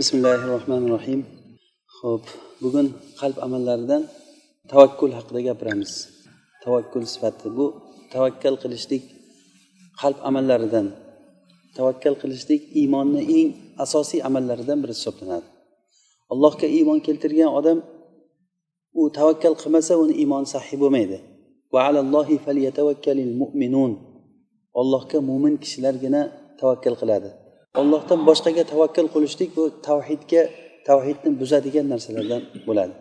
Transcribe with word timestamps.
bismillahi 0.00 0.44
rohmanir 0.54 0.90
rohim 0.96 1.20
ho'p 1.98 2.24
bugun 2.62 2.86
qalb 3.20 3.36
amallaridan 3.46 4.02
tavakkul 4.72 5.12
haqida 5.18 5.40
gapiramiz. 5.48 5.92
Tavakkul 6.64 7.04
sifati. 7.12 7.46
Bu 7.56 7.66
tavakkal 8.12 8.54
qilishlik 8.62 9.04
qalb 10.00 10.18
amallaridan 10.28 10.86
tavakkal 11.76 12.14
qilishlik 12.22 12.62
iymonni 12.80 13.22
eng 13.38 13.48
asosiy 13.84 14.20
amallaridan 14.28 14.78
biri 14.82 14.92
hisoblanadi. 14.98 15.46
Allohga 16.32 16.66
iymon 16.78 16.98
keltirgan 17.06 17.50
odam 17.58 17.78
u 19.00 19.02
tavakkal 19.18 19.54
qilmasa 19.60 19.92
uni 20.02 20.14
iymoni 20.22 20.48
sahiy 20.54 20.78
bo'lmaydi. 20.82 21.18
Ollohga 24.80 25.18
mo'min 25.28 25.54
kishilargina 25.62 26.22
tavakkal 26.60 26.96
qiladi. 27.02 27.30
Ollohdan 27.78 28.20
boshqaga 28.28 28.64
tavakkal 28.72 29.06
qilishlik 29.14 29.50
bu 29.56 29.64
tavhidga 29.88 30.42
tavhidni 30.88 31.30
buzadigan 31.40 31.86
narsalardan 31.92 32.42
bo'ladi. 32.68 32.94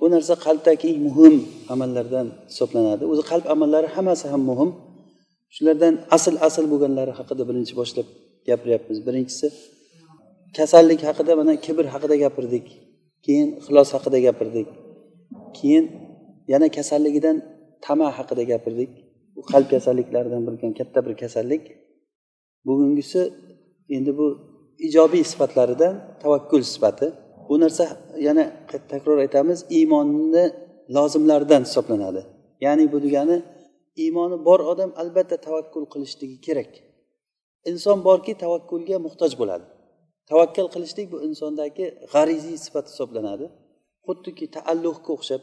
Bu 0.00 0.06
narsa 0.14 0.34
qalbdagi 0.46 0.84
eng 0.92 0.98
muhim 1.06 1.34
amallardan 1.74 2.26
hisoblanadi. 2.50 3.02
O'zi 3.12 3.22
qalb 3.30 3.44
amallari 3.54 3.88
hammasi 3.96 4.26
ham 4.32 4.42
muhim. 4.50 4.70
Shulardan 5.56 5.94
asl 6.16 6.34
asl 6.48 6.64
bo'lganlari 6.72 7.12
haqida 7.18 7.42
birinchi 7.48 7.74
boshlab 7.80 8.06
gapiryapmiz. 8.48 8.98
Birinchisi 9.06 9.46
kasallik 10.56 11.00
haqida 11.08 11.32
mana 11.40 11.52
kibr 11.64 11.84
haqida 11.94 12.16
gapirdik. 12.24 12.66
Keyin 13.24 13.48
ixlos 13.60 13.88
haqida 13.96 14.18
gapirdik. 14.26 14.68
Keyin 15.58 15.84
yana 16.52 16.68
kasalligidan 16.76 17.36
tama 17.86 18.08
haqida 18.18 18.42
gapirdik. 18.52 18.90
Bu 19.36 19.40
qalb 19.52 19.66
kasalliklaridan 19.74 20.42
bo'lgan 20.48 20.72
katta 20.78 20.98
bir 21.06 21.14
kasallik. 21.22 21.62
Bugungisi 22.66 23.20
endi 23.96 24.12
bu 24.18 24.26
ijobiy 24.86 25.24
sifatlaridan 25.32 25.94
tavakkul 26.22 26.62
sifati. 26.62 27.08
Bu 27.48 27.54
narsa 27.60 27.84
yana 28.26 28.44
takror 28.92 29.18
aytamiz 29.24 29.58
iymonni 29.78 30.44
lozimlaridan 30.96 31.62
hisoblanadi. 31.68 32.22
Ya'ni 32.64 32.84
bu 32.92 32.98
degani 33.04 33.36
iymoni 34.02 34.36
bor 34.48 34.60
odam 34.72 34.90
albatta 35.02 35.36
tavakkul 35.46 35.84
qilishligi 35.92 36.38
kerak. 36.46 36.72
Inson 37.70 37.98
borki 38.08 38.32
tavakkulga 38.42 38.96
muhtoj 39.06 39.32
bo'ladi. 39.40 39.66
Tavakkal 40.30 40.66
qilishlik 40.74 41.06
bu 41.12 41.18
insondagi 41.28 41.86
g'ariziy 42.12 42.58
sifat 42.64 42.86
hisoblanadi. 42.92 43.46
Xuddiki 44.06 44.46
taalluhga 44.56 45.10
o'xshab 45.16 45.42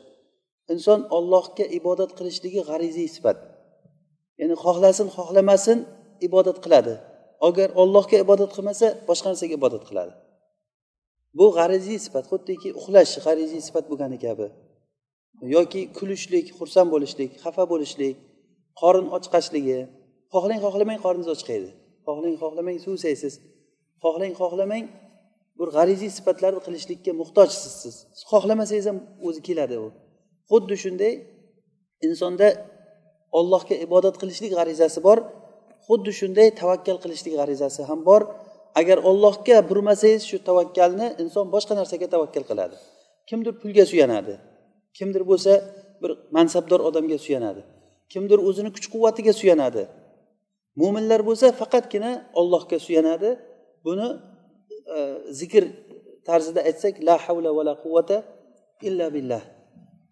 inson 0.74 1.00
ollohga 1.18 1.66
ibodat 1.80 2.12
qilishligi 2.18 2.62
g'ariziy 2.70 3.10
sifat. 3.16 3.38
Ya'ni 4.40 4.56
xohlasin 4.64 5.08
xohlamasin 5.18 5.80
ibodat 6.28 6.58
qiladi. 6.66 6.96
Agar 7.48 7.70
ollohga 7.82 8.18
ibodat 8.26 8.52
qilmasa 8.56 8.88
boshqa 9.10 9.28
narsaga 9.32 9.54
ibodat 9.60 9.84
qiladi. 9.90 10.14
Bu 11.38 11.46
g'ariziy 11.58 12.00
sifat 12.06 12.26
xuddiki 12.32 12.70
uxlash 12.80 13.14
g'ariziy 13.26 13.62
sifat 13.68 13.86
bo'lgani 13.92 14.18
kabi. 14.26 14.48
Yoki 15.56 15.82
kulishlik 15.98 16.48
xursand 16.58 16.90
bo'lishlik 16.94 17.32
xafa 17.44 17.64
bo'lishlik 17.72 18.16
qorin 18.82 19.08
ochqashligi. 19.18 19.80
Xohlang 20.34 20.60
xohlamang 20.66 21.00
qorningiz 21.06 21.30
ochqaydi. 21.36 21.70
Xohlang 22.08 22.36
xohlamang 22.44 22.78
suv 22.86 22.94
ichasiz 23.00 23.34
xohlang 24.04 24.34
xohlamang 24.42 24.86
bir 25.60 25.68
g'ariziy 25.76 26.12
sifatlarni 26.18 26.62
qilishlikka 26.68 27.12
muhtojsiz 27.22 27.74
siz 27.82 27.96
xohlamasangiz 28.32 28.86
ham 28.90 28.98
o'zi 29.28 29.42
keladi 29.48 29.76
u. 29.86 29.88
Xuddi 30.52 30.76
shunday 30.84 31.14
insonda 32.08 32.48
ollohga 33.40 33.76
ibodat 33.86 34.16
qilishlik 34.22 34.52
g'arizasi 34.58 35.00
bor. 35.08 35.20
Xuddi 35.88 36.12
shunday 36.20 36.48
tavakkal 36.62 36.98
qilishlik 37.04 37.34
g'arizasi 37.40 37.82
ham 37.90 38.00
bor. 38.10 38.22
Agar 38.80 38.98
ollohga 39.10 39.58
burmasangiz 39.70 40.24
shu 40.30 40.38
tavakkalni 40.50 41.08
inson 41.24 41.46
boshqa 41.56 41.74
narsaga 41.80 42.08
tavakkal 42.14 42.44
qiladi. 42.50 42.76
Kimdir 43.30 43.54
pulga 43.62 43.84
suyanadi. 43.92 44.34
Kimdir 44.98 45.24
bo'lsa 45.32 45.52
bir 46.02 46.12
mansabdor 46.38 46.80
odamga 46.90 47.18
suyanadi. 47.26 47.62
Kimdir 48.14 48.40
o'zini 48.48 48.70
kuch 48.76 48.88
quvvatiga 48.94 49.34
suyanadi. 49.42 49.84
Mo'minlar 50.82 51.22
bo'lsa 51.30 51.48
faqatgina 51.62 52.12
ollohga 52.40 52.78
suyanadi. 52.86 53.30
Buni 53.86 54.08
e, 54.96 54.98
zikr 55.40 55.64
tarzida 56.28 56.62
aytsak 56.70 56.94
la 57.08 57.16
havla 57.26 57.50
va 57.58 57.64
la 57.70 57.76
quvvata 57.84 58.18
illa 58.88 59.08
billah. 59.16 59.44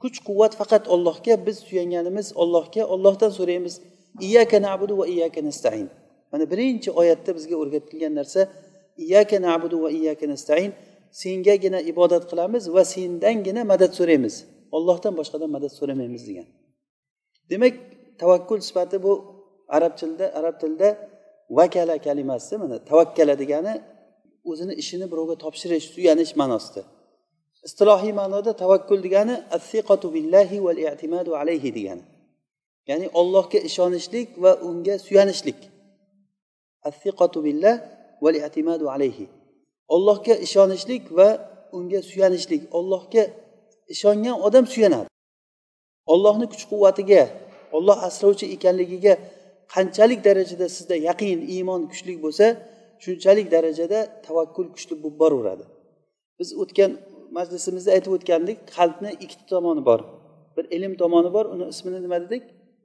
Kuch 0.01 0.17
quvvat 0.27 0.53
faqat 0.59 0.83
ollohga 0.95 1.33
biz 1.47 1.57
suyanganimiz 1.67 2.27
ollohga 2.43 2.83
ollohdan 2.93 3.31
so'raymiz. 3.39 3.75
Iyaka 4.21 4.59
nabudu 4.61 4.97
va 4.97 5.07
iyaka 5.07 5.41
nastain. 5.43 5.89
Mana 6.31 6.51
birinchi 6.51 6.91
oyatda 6.91 7.31
bizga 7.37 7.55
o'rgatilgan 7.61 8.13
narsa 8.19 8.41
iyaka 8.97 9.37
nabudu 9.41 9.77
va 9.83 9.89
iyaka 9.91 10.25
nastain. 10.33 10.71
Sengagina 11.21 11.79
ibodat 11.91 12.23
qilamiz 12.31 12.63
va 12.75 12.83
sendangina 12.93 13.61
madad 13.71 13.91
so'raymiz. 13.99 14.35
Ollohdan 14.75 15.13
boshqadan 15.19 15.49
madad 15.55 15.71
so'ramaymiz 15.79 16.23
degan. 16.29 16.47
Demak 17.49 17.75
tavakkul 18.21 18.59
sifati 18.67 18.97
bu 19.05 19.11
arab 19.75 19.93
tilida 19.99 20.25
arab 20.39 20.55
tilida 20.61 20.89
vakala 21.57 21.95
kalimasi 22.05 22.57
mana 22.57 22.75
tavakkala 22.89 23.33
degani 23.41 23.73
o'zini 24.49 24.73
ishini 24.81 25.05
birovga 25.11 25.35
topshirish 25.43 25.85
suyanish 25.95 26.33
ma'nosida. 26.41 26.81
Istilohiy 27.67 28.13
ma'noda 28.21 28.51
tavakkul 28.63 28.99
degani 29.05 29.35
billahi 30.15 30.57
val 30.65 30.79
i'timadu 30.85 31.31
alayhi 31.41 31.69
degani. 31.77 32.03
Ya'ni 32.89 33.07
ollohga 33.19 33.59
ishonishlik 33.69 34.29
va 34.43 34.51
unga 34.67 34.95
suyanishlik. 35.07 35.59
Billah 37.45 37.75
val 38.23 38.35
i'timadu 38.35 38.85
alayhi. 38.95 39.25
Ollohga 39.95 40.33
ishonishlik 40.47 41.03
va 41.17 41.29
unga 41.77 41.99
suyanishlik. 42.09 42.61
Ollohga 42.77 43.23
ishongan 43.93 44.35
odam 44.47 44.65
suyanadi. 44.73 45.09
Ollohni 46.13 46.45
kuch 46.53 46.63
quvvatiga 46.71 47.21
olloh 47.77 47.97
asrovchi 48.07 48.45
ekanligiga 48.55 49.13
qanchalik 49.73 50.19
darajada 50.27 50.67
sizda 50.75 50.95
yaqin 51.09 51.39
iymon 51.55 51.81
kuchli 51.91 52.13
bo'lsa 52.25 52.45
shunchalik 53.03 53.47
darajada 53.55 53.99
tavakkul 54.25 54.67
kuchli 54.75 54.95
bo'lib 55.03 55.17
boraveradi. 55.23 55.65
Biz 56.39 56.49
o'tgan 56.61 56.91
majlisimizda 57.37 57.89
aytib 57.95 58.11
o'tgandik 58.17 58.57
qalbni 58.75 59.11
ikkita 59.23 59.45
tomoni 59.53 59.81
bor. 59.89 59.99
Bir 60.55 60.65
ilm 60.75 60.93
tomoni 61.01 61.29
bor 61.35 61.45
uni 61.53 61.65
ismini 61.73 61.99
nima 62.05 62.17
dedik? 62.25 62.43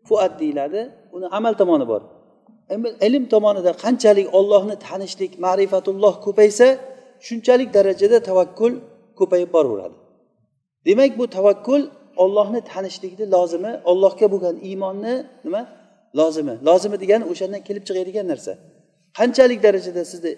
Fuat 0.09 0.33
deyiladi. 0.41 0.81
Uni 1.17 1.27
amal 1.39 1.55
tomoni 1.61 1.87
bor. 1.93 2.03
Ilm 3.07 3.25
tomonida 3.35 3.73
qanchalik 3.85 4.27
ollohni 4.39 4.77
tanishlik 4.89 5.33
ma'rifatulloh 5.47 6.15
ko'paysa 6.27 6.67
shunchalik 7.27 7.69
darajada 7.77 8.19
tavakkul 8.29 8.73
ko'payib 9.19 9.51
boraveradi. 9.57 9.97
Demak 10.87 11.13
bu 11.19 11.25
tavakkul 11.37 11.83
ollohni 12.25 12.61
tanishlikni 12.73 13.27
lozimi? 13.35 13.73
Ollohga 13.91 14.27
bo'lgan 14.33 14.57
iymonni 14.69 15.15
nima? 15.45 15.63
Lozimi? 16.19 16.55
Lozimi 16.69 16.97
degani 17.03 17.25
o'shandan 17.33 17.63
kelib 17.69 17.85
chiqadigan 17.89 18.27
narsa. 18.33 18.53
Qanchalik 19.19 19.61
darajada 19.67 20.03
sizni 20.13 20.33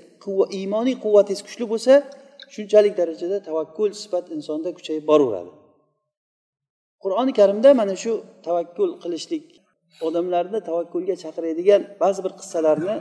iymoniy 0.59 0.97
quvvatingiz 1.05 1.41
kuchli 1.47 1.65
bo'lsa 1.73 1.93
shunchalik 2.55 2.95
darajada 3.01 3.37
tavakkul 3.49 3.91
sifat 4.03 4.25
insonda 4.37 4.71
kuchayib 4.79 5.05
boraveradi. 5.11 5.51
Qur'oni 7.03 7.33
karimda 7.41 7.71
mana 7.81 7.95
shu 8.03 8.13
tavakkul 8.47 8.91
qilishlik 9.03 9.45
odamlarni 10.08 10.60
tavakkulga 10.68 11.16
chaqiradigan 11.24 11.82
ba'zi 12.04 12.20
bir 12.26 12.34
qissalarni 12.40 12.96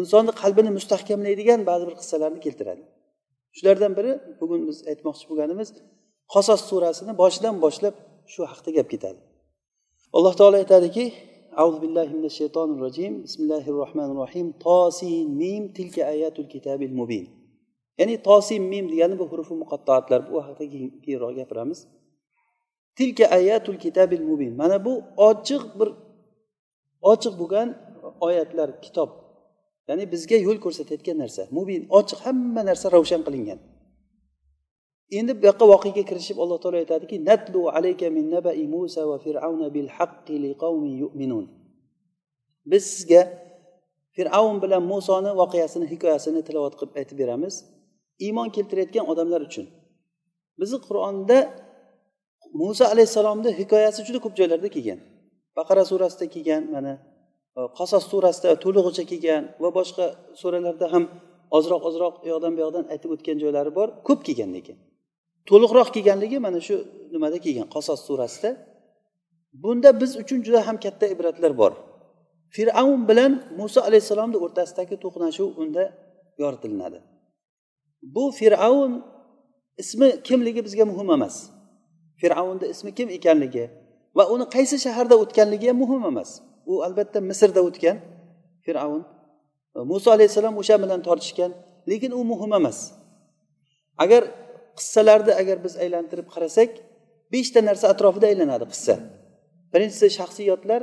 insonni 0.00 0.32
qalbini 0.42 0.70
mustahkamlaydigan 0.78 1.60
ba'zi 1.70 1.84
bir 1.88 1.96
qissalarni 2.00 2.40
keltiradi 2.46 2.82
shulardan 3.56 3.92
biri 3.98 4.12
bugun 4.40 4.60
biz 4.68 4.78
aytmoqchi 4.90 5.24
bo'lganimiz 5.30 5.68
qosos 6.34 6.60
surasini 6.70 7.12
boshidan 7.22 7.54
boshlab 7.64 7.94
shu 8.32 8.40
haqida 8.50 8.70
gap 8.78 8.88
ketadi 8.92 9.20
alloh 10.16 10.34
taolo 10.40 10.56
aytadiki 10.64 11.06
أعوذ 11.60 11.76
بالله 11.84 12.08
من 12.18 12.24
الشيطان 12.32 12.68
الرجيم 12.76 13.12
بسم 13.26 13.40
الله 13.44 13.64
الرحمن 13.72 14.08
الرحيم 14.14 14.46
طاسين 14.68 15.26
ميم 15.40 15.64
تلك 15.78 15.96
آيات 16.14 16.36
الكتاب 16.44 16.80
المبين 16.90 17.26
ya'ni 17.98 18.22
tosim 18.22 18.62
mim 18.72 18.84
degani 18.92 19.18
bu 19.18 19.24
hurufi 19.30 19.54
muqattoatlar 19.62 20.20
bu 20.30 20.36
haqida 20.46 20.64
keyinroq 21.04 21.32
gapiramiz 21.38 21.78
tilka 22.96 23.24
ayatul 23.38 23.78
kitabil 23.84 24.22
mubin 24.30 24.52
mana 24.60 24.76
bu 24.84 24.92
ochiq 25.28 25.62
bir 25.78 25.88
ochiq 27.11 27.33
bo'lgan 27.41 27.67
oyatlar 28.27 28.69
kitob. 28.85 29.09
Ya'ni 29.87 30.05
bizga 30.13 30.37
yo'l 30.47 30.59
ko'rsatayotgan 30.65 31.17
narsa. 31.23 31.41
Mubin 31.57 31.81
ochiq 31.99 32.19
hamma 32.25 32.61
narsa 32.69 32.87
ravshan 32.95 33.21
qilingan. 33.27 33.59
Endi 35.17 35.31
bu 35.39 35.43
yoqqa 35.49 35.65
voqega 35.73 36.03
kirishib 36.09 36.37
alloh 36.43 36.57
taolo 36.63 36.77
aytadiki 36.83 37.15
natlu 37.29 37.61
alayka 37.77 38.07
min 38.17 38.25
nabai 38.35 38.63
musa 38.75 39.01
va 39.09 39.17
fir'avna 39.25 39.67
bil 39.75 39.89
haqqi 39.97 40.35
liqawmin 40.45 40.93
yu'minun. 41.03 41.45
Biz 42.71 42.83
sizga 42.93 43.21
fir'avn 44.15 44.57
bilan 44.63 44.83
musoni 44.93 45.31
voqeasini 45.41 45.85
hikoyasini 45.93 46.41
tilovat 46.47 46.73
qilib 46.79 46.93
aytib 46.99 47.17
beramiz. 47.21 47.53
Iymon 48.25 48.47
keltirayotgan 48.55 49.05
odamlar 49.11 49.41
uchun. 49.49 49.65
Bizni 50.59 50.77
qur'onda 50.87 51.37
muso 52.61 52.83
alayhissalomni 52.93 53.49
hikoyasi 53.59 53.99
juda 54.07 54.19
ko'p 54.23 54.33
joylarda 54.39 54.69
kelgan. 54.75 54.99
Baqara 55.57 55.83
surasida 55.91 56.25
kelgan 56.33 56.63
mana 56.75 56.93
e, 57.57 57.59
qasos 57.79 58.03
surasida 58.11 58.49
to'lig'icha 58.63 59.03
kelgan 59.11 59.43
va 59.63 59.69
boshqa 59.79 60.05
suralarda 60.41 60.87
ham 60.93 61.03
ozroq 61.57 61.81
ozroq 61.89 62.15
u 62.23 62.27
yoqdan 62.33 62.51
bu 62.55 62.59
yoqdan 62.65 62.85
aytib 62.93 63.09
o'tgan 63.15 63.37
joylari 63.43 63.71
bor. 63.79 63.87
Ko'p 64.07 64.19
kelgan 64.27 64.49
lekin. 64.57 64.77
To'liqroq 65.49 65.89
kelganligi 65.95 66.37
mana 66.45 66.59
shu 66.67 66.75
nimada 67.13 67.37
kelgan? 67.45 67.67
Qasos 67.75 67.99
surasida. 68.07 68.49
Bunda 69.63 69.89
biz 70.01 70.11
uchun 70.21 70.39
juda 70.45 70.59
ham 70.67 70.77
katta 70.85 71.05
ibratlar 71.13 71.51
bor. 71.61 71.73
Fir'avn 72.55 73.01
bilan 73.09 73.31
muso 73.59 73.79
alayhissalomni 73.87 74.37
o'rtasidagi 74.45 74.95
to'qnashuv 75.03 75.49
unda 75.61 75.83
yoritilinadi 76.41 76.99
bu 78.01 78.31
fir'avn 78.39 78.93
ismi 79.77 80.09
kimligi 80.23 80.61
bizga 80.65 80.85
muhim 80.91 81.09
emas. 81.17 81.35
Fir'avnni 82.21 82.67
ismi 82.73 82.91
kim 82.97 83.09
ekanligi 83.17 83.65
va 84.17 84.23
uni 84.33 84.45
qaysi 84.55 84.75
shaharda 84.85 85.15
o'tganligi 85.23 85.67
ham 85.71 85.77
muhim 85.83 86.01
emas. 86.11 86.29
U 86.71 86.73
albatta 86.87 87.19
misrda 87.29 87.61
o'tgan 87.67 87.97
fir'avn. 88.65 89.01
E, 89.75 89.79
Muso 89.91 90.09
alayhissalom 90.15 90.55
o'sha 90.61 90.75
bilan 90.83 90.99
tortishgan 91.07 91.51
lekin 91.91 92.11
u 92.19 92.21
muhim 92.31 92.51
emas. 92.59 92.77
Agar 94.03 94.23
qissalarni 94.77 95.33
agar 95.41 95.57
biz 95.65 95.73
aylantirib 95.83 96.27
qarasak 96.33 96.69
beshta 97.33 97.59
narsa 97.69 97.85
atrofida 97.93 98.25
aylanadi 98.31 98.65
qissa. 98.73 98.95
Birinchisi 99.73 100.07
shaxsiyatlar 100.17 100.81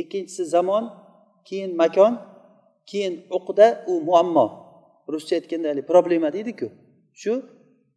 ikkinchisi 0.00 0.44
zamon 0.54 0.84
keyin 1.48 1.72
makon 1.82 2.12
keyin 2.90 3.14
uqda 3.38 3.66
u 3.90 3.92
muammo. 4.08 4.46
Ruscha 5.12 5.34
aytganda 5.38 5.66
haligi 5.70 5.86
problema 5.92 6.28
deydiku. 6.36 6.66
Shu 7.20 7.32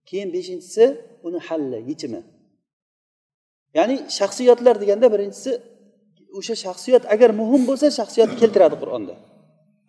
keyin 0.10 0.30
beshinchisi 0.36 0.86
uni 1.28 1.40
halli 1.48 1.80
yechimi. 1.90 2.22
Ya'ni 3.78 3.96
shaxsiyatlar 4.20 4.76
deganda 4.84 5.08
birinchisi 5.14 5.52
o'sha 6.38 6.56
shaxsiyat 6.66 7.04
agar 7.14 7.30
muhim 7.42 7.62
bo'lsa 7.70 7.88
shaxsiyatni 8.00 8.36
keltiradi 8.42 8.76
qur'onda. 8.82 9.14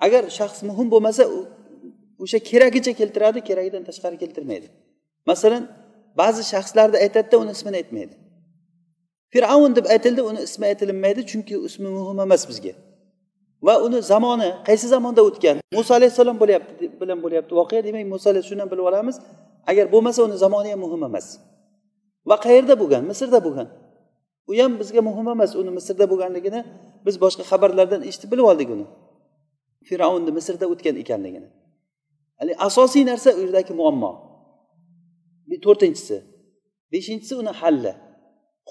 Agar 0.06 0.22
shaxs 0.38 0.60
muhim 0.70 0.88
bo'lmasa 0.94 1.22
o'sha 2.24 2.38
keragicha 2.50 2.92
keltiradi 3.00 3.38
keragidan 3.48 3.82
tashqari 3.88 4.16
keltirmaydi. 4.22 4.66
Masalan 5.30 5.62
ba'zi 6.20 6.42
shaxslarni 6.52 6.96
aytadida 7.04 7.36
uni 7.42 7.52
ismini 7.56 7.76
aytmaydi. 7.82 8.14
Fir'avn 9.32 9.72
deb 9.78 9.86
aytildi 9.94 10.22
uni 10.30 10.40
ismi 10.48 10.64
aytilinmaydi 10.70 11.20
chunki 11.30 11.54
ismi 11.68 11.88
muhim 11.98 12.18
emas 12.26 12.42
bizga. 12.50 12.72
Va 13.66 13.74
uni 13.86 13.98
zamoni 14.12 14.50
qaysi 14.68 14.86
zamonda 14.94 15.22
o'tgan? 15.28 15.56
Muso 15.78 15.92
alayhissalom 15.98 16.36
bo'lyapti 16.42 16.84
bilan 17.00 17.18
bo'lyapti 17.24 17.52
voqea 17.60 17.80
demak 17.86 18.04
muso 18.14 18.26
alayhi 18.32 18.46
shundan 18.50 18.68
bilib 18.72 18.86
olamiz 18.90 19.16
agar 19.70 19.84
bo'lmasa 19.94 20.20
uni 20.28 20.36
zamoni 20.44 20.68
ham 20.72 20.80
muhim 20.84 21.02
emas. 21.08 21.26
Va 22.28 22.37
qayerda 22.44 22.75
bo'lgan? 22.81 23.02
Misrda 23.11 23.38
bo'lgan. 23.46 23.69
U 24.50 24.52
ham 24.61 24.73
bizga 24.81 25.00
muhim 25.08 25.26
emas 25.34 25.52
uni 25.61 25.70
misrda 25.78 26.05
bo'lganligini 26.12 26.61
biz 27.06 27.14
boshqa 27.25 27.44
xabarlardan 27.50 28.00
eshitib 28.08 28.28
bilib 28.32 28.46
oldik 28.50 28.69
uni. 28.75 28.87
Fir'avnni 29.88 30.32
misrda 30.38 30.67
o'tgan 30.73 30.96
ekanligini. 31.02 31.49
Asosiy 32.69 33.05
narsa 33.11 33.31
u 33.38 33.40
yerdagi 33.44 33.73
muammo. 33.81 34.11
To'rtinchisi. 35.67 36.17
Beshinchisi 36.93 37.34
uni 37.43 37.52
halli 37.61 37.93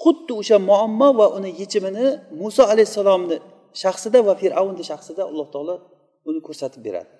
xuddi 0.02 0.32
o'sha 0.40 0.56
muammo 0.70 1.08
va 1.20 1.26
uni 1.38 1.50
yechimini 1.60 2.06
muso 2.40 2.62
alayhissalomni 2.72 3.36
shaxsida 3.82 4.18
va 4.28 4.34
fir'avnni 4.42 4.84
shaxsida 4.90 5.22
alloh 5.30 5.46
taolo 5.54 5.74
uni 6.28 6.40
ko'rsatib 6.46 6.80
beradi. 6.86 7.10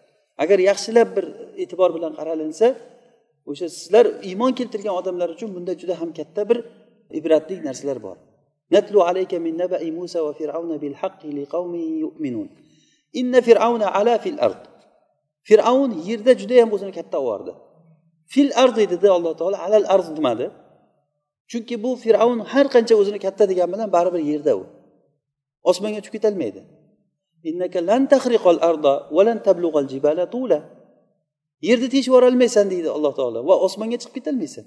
Agar 0.42 0.58
yaxshilab 0.70 1.08
bir 1.16 1.24
e'tibor 1.62 1.90
bilan 1.96 2.12
qaralinsa 2.18 2.66
o'sha 3.50 3.66
sizlar 3.76 4.06
iymon 4.28 4.52
keltirgan 4.58 4.94
odamlar 5.00 5.28
uchun 5.36 5.50
bunda 5.56 5.72
juda 5.80 5.94
ham 6.00 6.10
katta 6.18 6.42
bir 6.50 6.58
ibratli 7.18 7.56
narsalar 7.68 7.98
bor. 8.06 8.16
Natlu 8.74 8.98
alayka 9.08 9.36
min 9.46 9.54
nabai 9.62 9.90
musa 9.98 10.18
va 10.26 10.32
fir'avna 10.40 10.76
bil 10.84 10.96
haqqi 11.02 11.28
liqaumin 11.38 11.86
yu'minun. 12.04 12.48
Inna 13.20 13.40
fir'avna 13.48 13.86
ala 13.98 14.14
fil 14.24 14.38
ard. 14.46 14.62
Fir'avn 15.48 15.90
yerda 16.08 16.32
juda 16.40 16.54
ham 16.62 16.70
o'zini 16.76 16.92
katta 16.98 17.18
olib 17.34 17.56
fil 18.32 18.50
ardi 18.62 18.84
dedi 18.92 19.06
alloh 19.16 19.32
taolo 19.40 19.56
alal 19.66 19.86
ard 19.94 20.08
demadi. 20.18 20.46
Chunki 21.50 21.74
bu 21.84 21.90
fir'avn 22.04 22.38
har 22.52 22.66
qancha 22.74 22.94
o'zini 23.00 23.18
katta 23.26 23.44
degan 23.50 23.68
bilan 23.72 23.88
baribir 23.96 24.22
yerda 24.32 24.52
u. 24.60 24.62
Osmonga 25.70 26.00
tushib 26.02 26.14
ketolmaydi 26.16 26.60
yerni 31.68 31.88
teshib 31.92 32.10
yuborolmaysan 32.10 32.66
deydi 32.72 32.88
alloh 32.96 33.12
taolo. 33.18 33.38
Va 33.48 33.54
osmonga 33.66 33.96
chiqib 34.02 34.14
ketolmaysan 34.18 34.64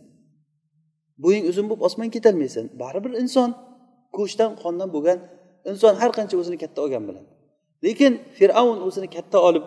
bo'ying 1.23 1.45
uzun 1.51 1.65
bo'lib 1.69 1.83
osmonga 1.87 2.11
ketolmaysan 2.17 2.65
baribir 2.81 3.11
inson 3.23 3.49
go'shtdan 4.17 4.51
qondan 4.63 4.89
bo'lgan 4.95 5.19
inson 5.71 5.93
har 6.01 6.11
qancha 6.17 6.35
o'zini 6.41 6.57
katta 6.63 6.79
olgan 6.85 7.03
bilan. 7.09 7.25
Lekin 7.85 8.13
fir'avn 8.37 8.77
o'zini 8.87 9.09
katta 9.15 9.37
olib 9.49 9.65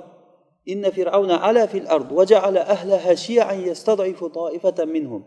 inna 0.73 0.91
fir'avna 0.97 1.37
ala 1.49 1.65
fil 1.73 1.87
ard 1.97 2.09
va 2.19 2.25
ja'ala 2.33 2.61
ahlaha 2.75 3.13
shi'an 3.27 3.59
yastad'ifu 3.69 4.27
ta'ifatan 4.39 4.89
minhum. 4.97 5.23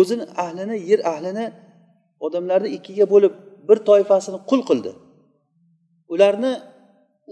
O'zini 0.00 0.24
ahlini 0.44 0.76
yer 0.90 1.00
ahlini 1.12 1.46
odamlarni 2.26 2.68
ikkiga 2.76 3.06
bo'lib 3.14 3.32
bir 3.68 3.78
toifasini 3.88 4.38
qul 4.50 4.60
qildi. 4.68 4.92
Ularni 6.12 6.52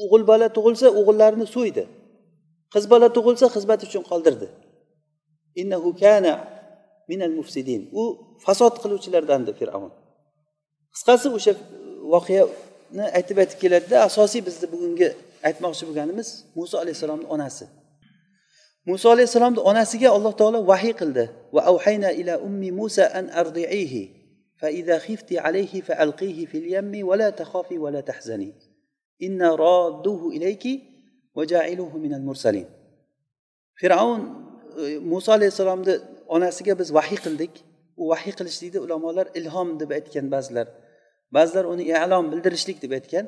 o'g'il 0.02 0.22
bola 0.30 0.46
tug'ilsa 0.56 0.86
o'g'illarini 1.00 1.46
so'ydi. 1.56 1.84
qiz 2.73 2.83
bola 2.91 3.07
tug'ilsa 3.17 3.47
xizmat 3.55 3.79
uchun 3.87 4.03
qoldirdi 4.11 4.47
innahu 5.61 5.89
kana 6.03 6.33
minal 7.11 7.33
mufsidin 7.39 7.81
u 8.01 8.03
fasod 8.45 8.73
qiluvchilardandir 8.83 9.53
fir'avn 9.61 9.91
qisqasi 10.93 11.27
o'sha 11.37 11.53
voqeani 12.13 13.05
aytib 13.17 13.37
aytib 13.43 13.59
keladida 13.63 13.97
asosiy 14.09 14.41
bizni 14.47 14.67
bugungi 14.73 15.09
aytmoqchi 15.47 15.83
bo'lganimiz 15.87 16.29
muso 16.57 16.75
alayhissalomni 16.83 17.27
onasi 17.35 17.65
muso 18.89 19.07
alayhissalomni 19.15 19.61
onasiga 19.71 20.09
alloh 20.17 20.33
taolo 20.41 20.59
vahiy 20.71 20.93
qildi 21.01 21.25
va 21.55 21.61
avhayna 21.71 22.09
ila 22.21 22.33
ummi 22.47 22.69
musa 22.81 23.03
an 23.19 23.25
ardiihi 23.41 24.03
فإذا 24.63 24.99
خفت 24.99 25.33
عليه 25.33 25.81
فألقيه 25.81 26.45
في 26.45 26.57
اليم 26.57 27.07
ولا 27.07 27.29
تخافي 27.29 27.77
ولا 27.77 28.01
تحزني 28.01 28.53
إنا 29.23 29.55
رادوه 29.55 30.29
إليك 30.29 30.63
mursalin 32.28 32.66
fir'avn 33.80 34.22
muso 35.12 35.30
alayhissalomni 35.32 35.94
onasiga 36.34 36.78
biz 36.80 36.88
vahiy 36.98 37.18
qildik. 37.24 37.52
U 38.00 38.02
vahiy 38.12 38.32
qilish 38.38 38.58
deydi 38.62 38.78
ulamolar 38.84 39.26
ilhom 39.38 39.68
deb 39.80 39.90
aytgan 39.98 40.26
ba'zilar. 40.34 40.66
Ba'zilar 41.36 41.64
uni 41.72 41.84
alom 42.04 42.24
bildirishlik 42.32 42.78
deb 42.84 42.92
aytgan. 42.98 43.26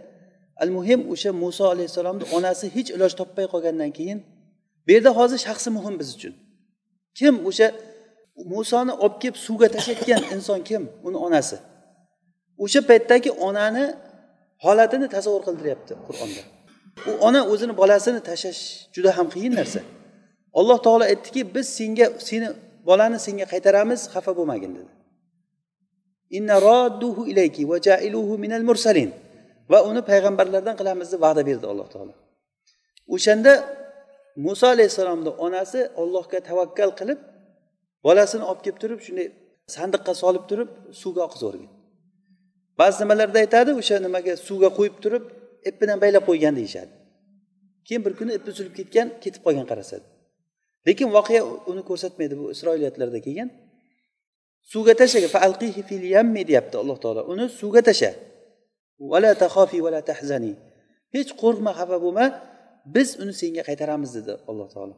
Al 0.63 0.71
muhim 0.77 1.01
o'sha 1.13 1.31
muso 1.43 1.65
alayhissalomni 1.75 2.25
onasi 2.37 2.67
hech 2.77 2.89
iloj 2.97 3.13
topmay 3.21 3.47
qolgandan 3.53 3.91
keyin 3.99 4.19
bu 4.85 4.91
yerda 4.95 5.11
hozir 5.19 5.39
shaxsi 5.47 5.69
muhim 5.77 5.95
biz 6.01 6.09
uchun. 6.17 6.35
Kim 7.19 7.35
o'sha 7.49 7.67
musoni 8.55 8.93
olib 9.05 9.17
kelib 9.23 9.37
suvga 9.47 9.69
tashlatgan 9.77 10.23
inson 10.35 10.61
kim? 10.69 10.83
Uni 11.07 11.19
onasi. 11.27 11.57
O'sha 12.65 12.81
paytdagi 12.91 13.31
onani 13.49 13.85
holatini 14.65 15.07
tasavvur 15.15 15.43
qildiryapti 15.49 15.93
qur'onda. 16.07 16.43
U 17.09 17.13
ona 17.27 17.41
o'zini 17.53 17.75
bolasini 17.81 18.21
tashlash 18.29 18.63
juda 18.95 19.11
ham 19.19 19.27
qiyin 19.35 19.55
narsa. 19.61 19.81
Alloh 20.61 20.79
taolo 20.87 21.05
aytdiki 21.13 21.41
biz 21.55 21.67
senga 21.79 22.07
seni 22.29 22.49
bolani 22.89 23.19
senga 23.27 23.47
qaytaramiz 23.53 24.01
xafa 24.15 24.33
bo'lmagin 24.39 24.73
dedi. 24.79 24.91
Inna 26.37 26.57
rodduhu 26.69 27.23
ilayki 27.33 27.63
va 27.71 27.77
jailuhu 27.89 28.35
minal 28.45 28.65
mursalin. 28.69 29.11
Va 29.73 29.79
uni 29.91 30.03
payg'ambarlardan 30.11 30.75
qilamiz 30.81 31.09
deb 31.13 31.21
va'da 31.27 31.43
berdi 31.49 31.67
alloh 31.73 31.89
taolo. 31.95 32.13
O'shanda 33.15 33.53
muso 34.47 34.67
alayhissalomni 34.75 35.31
onasi 35.47 35.81
ollohga 36.03 36.39
tavakkal 36.49 36.91
qilib 37.01 37.21
bolasini 38.07 38.45
olib 38.51 38.63
kelib 38.65 38.79
turib 38.83 39.01
shunday 39.07 39.29
sandiqqa 39.77 40.13
solib 40.23 40.45
turib 40.51 40.69
suvga 41.03 41.23
oqizib 41.29 41.47
yuborgan 41.47 41.71
ba'zi 42.81 42.97
nimalarda 43.03 43.39
aytadi 43.45 43.71
o'sha 43.81 43.97
nimaga 44.07 44.33
suvga 44.49 44.71
qo'yib 44.79 44.97
turib 45.05 45.25
ip 45.69 45.75
bilan 45.83 45.99
baylab 46.03 46.25
qo'ygan 46.29 46.55
deyishadi. 46.61 46.93
Keyin 47.87 48.03
bir 48.07 48.15
kuni 48.19 48.33
ipi 48.39 48.49
uzilib 48.53 48.75
ketgan 48.79 49.09
ketib 49.23 49.43
qolgan 49.47 49.67
qarasadi. 49.71 50.07
Lekin 50.87 51.09
voqea 51.17 51.43
uni 51.71 51.83
ko'rsatmaydi 51.89 52.35
bu 52.41 52.47
isroiliyatlarda 52.55 53.21
kelgan. 53.27 53.49
Suvga 54.73 54.95
tashlagan 55.01 55.53
fil 55.89 56.05
yammi 56.17 56.43
deyapti 56.49 56.77
alloh 56.83 56.99
taolo. 57.05 57.23
Uni 57.33 57.45
suvga 57.61 57.83
tasha. 57.89 58.11
Vala 59.11 59.33
tahofi 59.43 59.79
vala 59.87 60.01
tahzani. 60.11 60.53
Hech 61.15 61.31
qo'rqma 61.43 61.73
xafa 61.79 61.97
bo'lma. 62.05 62.27
Biz 62.95 63.09
uni 63.23 63.33
senga 63.41 63.63
qaytaramiz 63.69 64.11
dedi 64.19 64.33
alloh 64.51 64.69
taolo. 64.75 64.95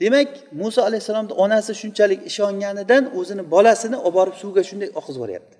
Demak 0.00 0.30
muso 0.60 0.80
alayhissalomni 0.88 1.34
onasi 1.44 1.72
shunchalik 1.82 2.20
ishonganidan 2.30 3.04
o'zini 3.18 3.44
bolasini 3.54 3.96
olib 4.06 4.14
borib 4.18 4.34
suvga 4.42 4.62
shunday 4.68 4.90
oqizib 4.98 5.18
yuboryapti. 5.18 5.56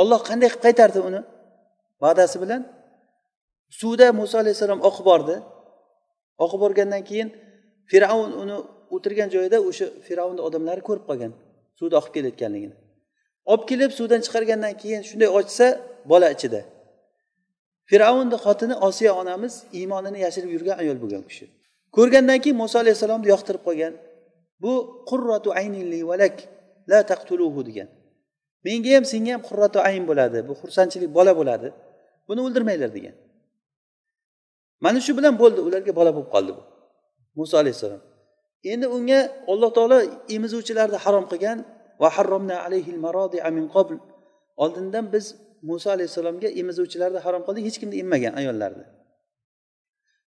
Olloh 0.00 0.20
qanday 0.28 0.48
qilib 0.52 0.62
qaytardi 0.66 1.00
uni? 1.08 1.20
Va'dasi 2.02 2.36
bilan 2.42 2.62
suvda 3.80 4.06
muso 4.20 4.36
alayhissalom 4.42 4.80
oqib 4.88 5.04
bordi. 5.10 5.36
Oqib 6.44 6.60
borgandan 6.64 7.02
keyin 7.08 7.28
fir'avn 7.90 8.30
uni 8.42 8.56
o'tirgan 8.94 9.28
joyida 9.34 9.58
o'sha 9.68 9.86
fir'avnni 10.06 10.40
odamlari 10.48 10.82
ko'rib 10.88 11.04
qolgan 11.10 11.32
suvda 11.78 11.94
oqib 12.00 12.12
kelayotganligini. 12.16 12.74
Olib 13.50 13.64
kelib 13.70 13.90
suvdan 13.98 14.20
chiqargandan 14.26 14.74
keyin 14.82 15.02
shunday 15.08 15.30
ochsa 15.38 15.66
bola 16.10 16.28
ichida. 16.36 16.60
Fir'avnni 17.90 18.36
xotini 18.44 18.74
osiya 18.88 19.12
onamiz 19.22 19.54
iymonini 19.78 20.18
yashirib 20.26 20.50
yurgan 20.56 20.76
ayol 20.82 20.98
bo'lgan 21.02 21.22
kishi. 21.28 21.46
Ko'rgandan 21.96 22.38
keyin 22.42 22.56
muso 22.62 22.76
alayhissalomni 22.82 23.28
yoqtirib 23.34 23.62
qolgan. 23.68 23.94
Bu 24.62 24.72
qurratu 25.10 25.50
aynili 25.60 26.00
valak 26.10 26.36
la 26.90 26.98
taqtuluhu 27.10 27.60
degan. 27.68 27.88
Menga 28.66 28.90
ham 28.96 29.04
senga 29.12 29.30
ham 29.34 29.42
qurratu 29.48 29.78
ayn 29.88 30.04
bo'ladi 30.10 30.38
bu 30.48 30.52
xursandchilik 30.60 31.10
bola 31.18 31.32
bo'ladi. 31.40 31.68
Buni 32.28 32.40
o'ldirmanglar 32.46 32.90
degan. 32.98 33.14
Mana 34.84 34.98
shu 35.06 35.12
bilan 35.18 35.34
bo'ldi 35.42 35.60
ularga 35.68 35.92
bola 35.98 36.10
bo'lib 36.16 36.30
qoldi 36.34 36.52
bu. 36.56 36.62
Muso 37.38 37.54
alayhissalom. 37.62 38.02
Endi 38.72 38.86
unga 38.96 39.20
alloh 39.52 39.70
taolo 39.76 39.98
emizuvchilarni 40.36 40.98
harom 41.04 41.24
qilgan 41.32 41.58
va 42.02 42.08
harromna 42.16 42.56
alayhil 42.66 42.98
min 43.58 43.66
qabl. 43.74 43.94
Oldindan 44.64 45.04
biz 45.14 45.24
muso 45.68 45.88
alayhissalomga 45.96 46.48
emizuvchilarni 46.60 47.20
harom 47.26 47.42
qildik 47.46 47.64
hech 47.68 47.78
kimni 47.82 47.96
emmagan 48.02 48.32
ayollarni. 48.40 48.84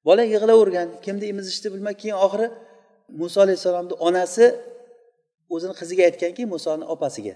Bola 0.07 0.23
yig'lavergan 0.33 0.87
kimni 1.05 1.25
emizishni 1.33 1.67
bilmay 1.73 1.95
keyin 2.01 2.17
oxiri 2.25 2.47
muso 3.21 3.37
alayhissalomni 3.45 3.95
onasi 4.07 4.45
o'zini 5.53 5.73
qiziga 5.79 6.03
aytganki 6.09 6.43
musoni 6.53 6.85
opasiga 6.93 7.35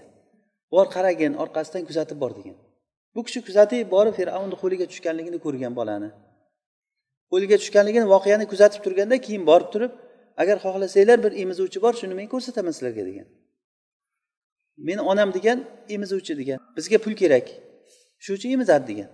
bor 0.72 0.86
qaragin 0.94 1.32
orqasidan 1.42 1.82
kuzatib 1.88 2.18
bor 2.22 2.32
degan. 2.38 2.56
Bu 3.14 3.20
kishi 3.26 3.40
kuzatib 3.46 3.86
borib 3.94 4.14
fir'avnni 4.18 4.56
qo'liga 4.62 4.86
tushganligini 4.90 5.38
ko'rgan 5.44 5.72
bolani. 5.80 6.10
Qo'liga 7.32 7.56
tushganligini 7.62 8.06
voqeani 8.14 8.44
kuzatib 8.52 8.80
turganda 8.86 9.16
keyin 9.26 9.44
borib 9.50 9.68
turib 9.74 9.92
agar 10.42 10.56
xohlasanglar 10.64 11.18
bir 11.24 11.32
emizuvchi 11.42 11.78
bor 11.84 11.94
shuni 12.00 12.14
men 12.20 12.26
ko'rsataman 12.32 12.72
sizlarga 12.76 13.04
degan. 13.10 13.26
Meni 14.88 15.00
onam 15.12 15.34
degan 15.36 15.58
emizuvchi 15.94 16.38
degan. 16.40 16.58
Bizga 16.76 16.98
pul 17.04 17.14
kerak. 17.22 17.46
Shu 18.24 18.30
uchun 18.36 18.50
emizadi 18.56 18.84
degan. 18.92 19.10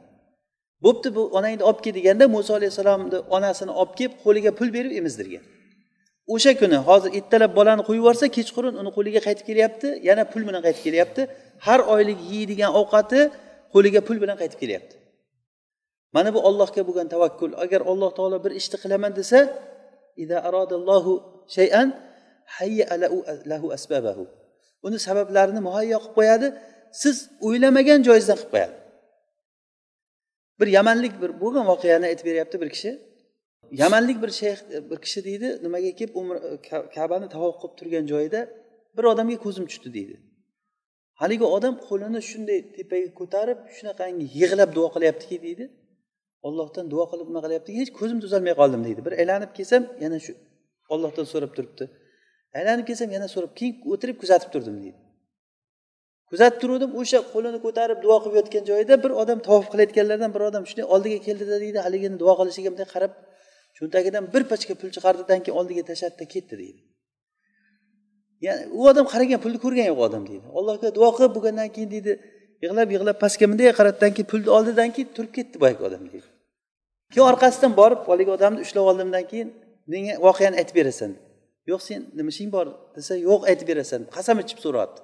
Bo'pti 0.85 1.09
bu 1.17 1.23
onangni 1.39 1.63
olib 1.69 1.81
kel 1.85 1.95
deganda 1.99 2.25
muso 2.35 2.53
alayhissalomni 2.59 3.19
onasini 3.37 3.73
olib 3.81 3.95
kelib 3.99 4.15
qo'liga 4.25 4.51
pul 4.59 4.69
berib 4.77 4.93
emizdirgan. 5.01 5.45
O'sha 6.35 6.53
kuni 6.61 6.79
hozir 6.89 7.11
ertalab 7.19 7.53
bolani 7.59 7.83
qo'yib 7.89 8.01
yuborsa 8.03 8.27
kechqurun 8.37 8.75
uni 8.81 8.91
qo'liga 8.97 9.21
qaytib 9.27 9.45
kelyapti 9.51 9.89
yana 10.09 10.23
pul 10.33 10.43
bilan 10.49 10.63
qaytib 10.67 10.83
kelyapti. 10.87 11.23
Har 11.67 11.81
oylik 11.95 12.19
yeydigan 12.33 12.71
ovqati 12.81 13.21
qo'liga 13.75 14.01
pul 14.09 14.17
bilan 14.23 14.37
qaytib 14.43 14.59
kelyapti. 14.63 14.95
Mana 16.17 16.31
bu 16.35 16.41
ollohga 16.49 16.83
bo'lgan 16.89 17.09
tavakkul. 17.15 17.53
Agar 17.65 17.81
alloh 17.91 18.11
taolo 18.19 18.39
bir 18.45 18.53
ishni 18.61 18.77
qilaman 18.83 19.13
desa 19.19 19.39
shay'an 21.57 21.89
lahu 23.51 23.67
asbabahu. 23.77 24.25
Uni 24.87 24.99
sabablarini 25.07 25.61
muhayyo 25.69 25.99
qilib 26.03 26.15
qo'yadi. 26.19 26.47
Siz 27.03 27.17
o'ylamagan 27.47 28.01
joyingizdan 28.07 28.37
qilib 28.41 28.51
qo'yadi. 28.55 28.75
Bir 30.61 30.69
yamanlik 30.79 31.15
bir 31.23 31.31
bo'lgan 31.43 31.65
voqeani 31.73 32.07
aytib 32.11 32.27
beryapti 32.31 32.57
bir 32.63 32.71
kishi. 32.75 32.91
Yamanlik 33.83 34.19
bir 34.23 34.31
shayx 34.41 34.59
bir 34.91 34.99
kishi 35.05 35.21
deydi 35.29 35.49
nimaga 35.65 35.91
kelib 35.99 36.15
umr 36.21 36.37
kabani 36.97 37.29
tavof 37.35 37.55
qilib 37.61 37.75
turgan 37.79 38.05
joyida 38.13 38.41
bir 38.97 39.05
odamga 39.13 39.37
ko'zim 39.45 39.65
tushdi 39.71 39.91
deydi. 39.97 40.15
Haligi 41.21 41.47
odam 41.57 41.75
qo'lini 41.89 42.21
shunday 42.31 42.59
tepaga 42.77 43.11
ko'tarib 43.21 43.59
shunaqangi 43.77 44.25
yig'lab 44.41 44.71
duo 44.77 44.89
qilyaptiki 44.95 45.39
deydi. 45.47 45.65
Ollohdan 46.47 46.87
duo 46.93 47.05
qilib 47.11 47.27
nima 47.31 47.41
qilyapti? 47.45 47.71
Hech 47.81 47.91
ko'zim 47.99 48.19
tuzalmay 48.25 48.55
qoldim 48.61 48.83
deydi. 48.87 49.01
Bir 49.07 49.15
aylanib 49.23 49.51
kelsam 49.59 49.83
yana 50.05 50.19
shu 50.25 50.33
ollohdan 50.95 51.27
so'rab 51.33 51.53
turibdi. 51.57 51.85
Aylanib 52.59 52.87
kelsam 52.89 53.11
yana 53.17 53.29
so'rab 53.35 53.53
keyin 53.59 53.75
o'tirib 53.93 54.17
kuzatib 54.23 54.51
turdim 54.55 54.77
deydi. 54.85 54.99
Kuzatib 56.31 56.59
turuvdim 56.63 56.91
o'sha 57.01 57.19
qo'lini 57.33 57.59
ko'tarib 57.67 57.99
duo 58.05 58.17
qilib 58.23 58.37
yotgan 58.41 58.65
joyida 58.71 58.95
bir 59.05 59.13
odam 59.23 59.39
tavof 59.47 59.67
qilayotganlardan 59.73 60.31
bir 60.37 60.43
odam 60.49 60.63
shunday 60.71 60.87
oldiga 60.95 61.19
keldida 61.27 61.57
deydi. 61.65 61.79
Haligini 61.87 62.17
duo 62.23 62.33
qilishiga 62.41 62.69
bunday 62.73 62.89
qarab 62.95 63.13
cho'ntagidan 63.79 64.25
bir 64.35 64.43
pachka 64.51 64.75
pul 64.81 64.91
chiqardidan 64.97 65.39
keyin 65.45 65.57
oldiga 65.61 65.83
tashladida 65.91 66.25
ketdi 66.35 66.55
deydi. 66.63 66.81
Ya'ni 68.47 68.63
u 68.79 68.81
odam 68.91 69.07
qaragan 69.13 69.41
pulni 69.45 69.59
ko'rgan 69.65 69.87
yo'q 69.91 70.01
odam 70.09 70.23
deydi. 70.31 70.47
Allohga 70.59 70.89
duo 70.99 71.09
qilib 71.17 71.33
bo'lgandan 71.37 71.69
keyin 71.75 71.91
deydi 71.95 72.13
yig'lab 72.65 72.89
yig'lab 72.95 73.17
pastga 73.23 73.45
bunday 73.51 73.73
qaratdan 73.79 74.11
keyin 74.17 74.29
pulni 74.33 74.51
oldidan 74.57 74.89
keyin 74.95 75.09
turib 75.17 75.33
ketdi 75.39 75.57
boyagi 75.63 75.83
odam 75.89 76.03
deydi 76.13 76.29
keyin 77.13 77.27
orqasidan 77.31 77.73
borib 77.81 78.01
haligi 78.11 78.31
odamni 78.37 78.61
ushlab 78.67 78.85
oldimdan 78.91 79.25
keyin 79.33 79.49
menga 79.93 80.15
voqeani 80.27 80.57
aytib 80.61 80.77
berasan. 80.81 81.13
Yo'q 81.71 81.83
sen 81.89 82.01
nima 82.19 82.31
ishing 82.35 82.51
bor 82.57 82.67
desa 82.97 83.15
yo'q 83.29 83.41
aytib 83.51 83.67
berasan. 83.71 84.01
Qasam 84.17 84.37
ichib 84.45 84.59
so'rayapti. 84.65 85.01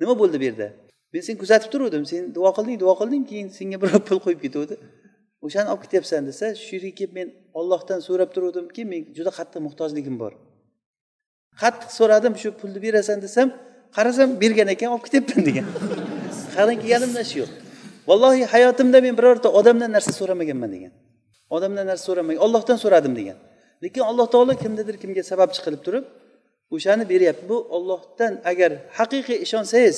Nima 0.00 0.14
bo'ldi 0.20 0.36
bu 0.42 0.44
yerda? 0.48 0.68
Men 1.12 1.20
seni 1.26 1.38
kuzatib 1.42 1.70
turuvdim 1.74 2.04
sen 2.12 2.22
duo 2.36 2.50
qilding 2.56 2.78
duo 2.82 2.94
qilding 3.00 3.24
keyin 3.30 3.48
senga 3.58 3.78
birov 3.82 4.02
pul 4.08 4.18
qo'yib 4.24 4.40
ketuvdi. 4.44 4.74
O'shani 5.46 5.68
olib 5.72 5.82
ketyapsan 5.84 6.22
desa 6.30 6.46
shu 6.64 6.70
yerga 6.76 6.92
kelib 6.98 7.12
men 7.18 7.28
ollohdan 7.60 8.00
so'rab 8.06 8.30
turuvdimki 8.34 8.82
men 8.92 9.02
juda 9.16 9.30
qattiq 9.38 9.60
muhtojligim 9.66 10.16
bor. 10.22 10.32
Qattiq 11.62 11.90
so'radim 11.98 12.34
shu 12.42 12.48
pulni 12.60 12.80
berasan 12.86 13.18
desam 13.26 13.48
qarasam 13.96 14.28
bergan 14.42 14.68
ekan 14.74 14.90
olib 14.94 15.04
ketyapman 15.06 15.42
degan. 15.48 15.68
qarang 16.55 16.77
kelganimda 16.81 17.23
shu 17.29 17.35
yo'q 17.41 17.51
vallohi 18.09 18.43
hayotimda 18.53 18.99
men 19.05 19.13
birorta 19.19 19.49
odamdan 19.59 19.91
narsa 19.95 20.11
so'ramaganman 20.19 20.69
degan 20.75 20.93
odamdan 21.55 21.85
narsa 21.91 22.03
so'ramagan 22.09 22.41
ollohdan 22.45 22.77
so'radim 22.83 23.13
degan 23.19 23.37
lekin 23.83 24.03
alloh 24.09 24.27
taolo 24.33 24.53
kimnidir 24.63 24.95
kimga 25.01 25.23
sababchi 25.31 25.59
qilib 25.65 25.81
turib 25.87 26.05
o'shani 26.75 27.03
beryapti 27.11 27.45
bu 27.51 27.57
ollohdan 27.77 28.33
agar 28.51 28.71
haqiqiy 28.99 29.37
ishonsangiz 29.45 29.97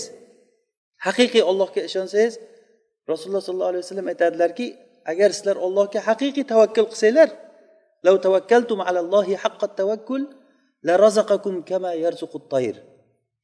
haqiqiy 1.07 1.43
ollohga 1.51 1.81
ishonsangiz 1.89 2.33
rasululloh 3.11 3.43
sollallohu 3.47 3.71
alayhi 3.71 3.83
vasallam 3.85 4.07
aytadilarki 4.13 4.67
agar 5.11 5.29
sizlar 5.37 5.57
ollohga 5.67 5.99
haqiqiy 6.09 6.43
tavakkul 6.51 6.87
qilsanglar 6.93 7.29
لو 8.03 8.15
توكلتم 8.15 8.81
على 8.81 8.99
الله 8.99 9.35
حق 9.35 9.63
التوكل 9.63 10.27
لرزقكم 10.83 11.61
كما 11.61 11.93
يرزق 11.93 12.35
الطير 12.35 12.83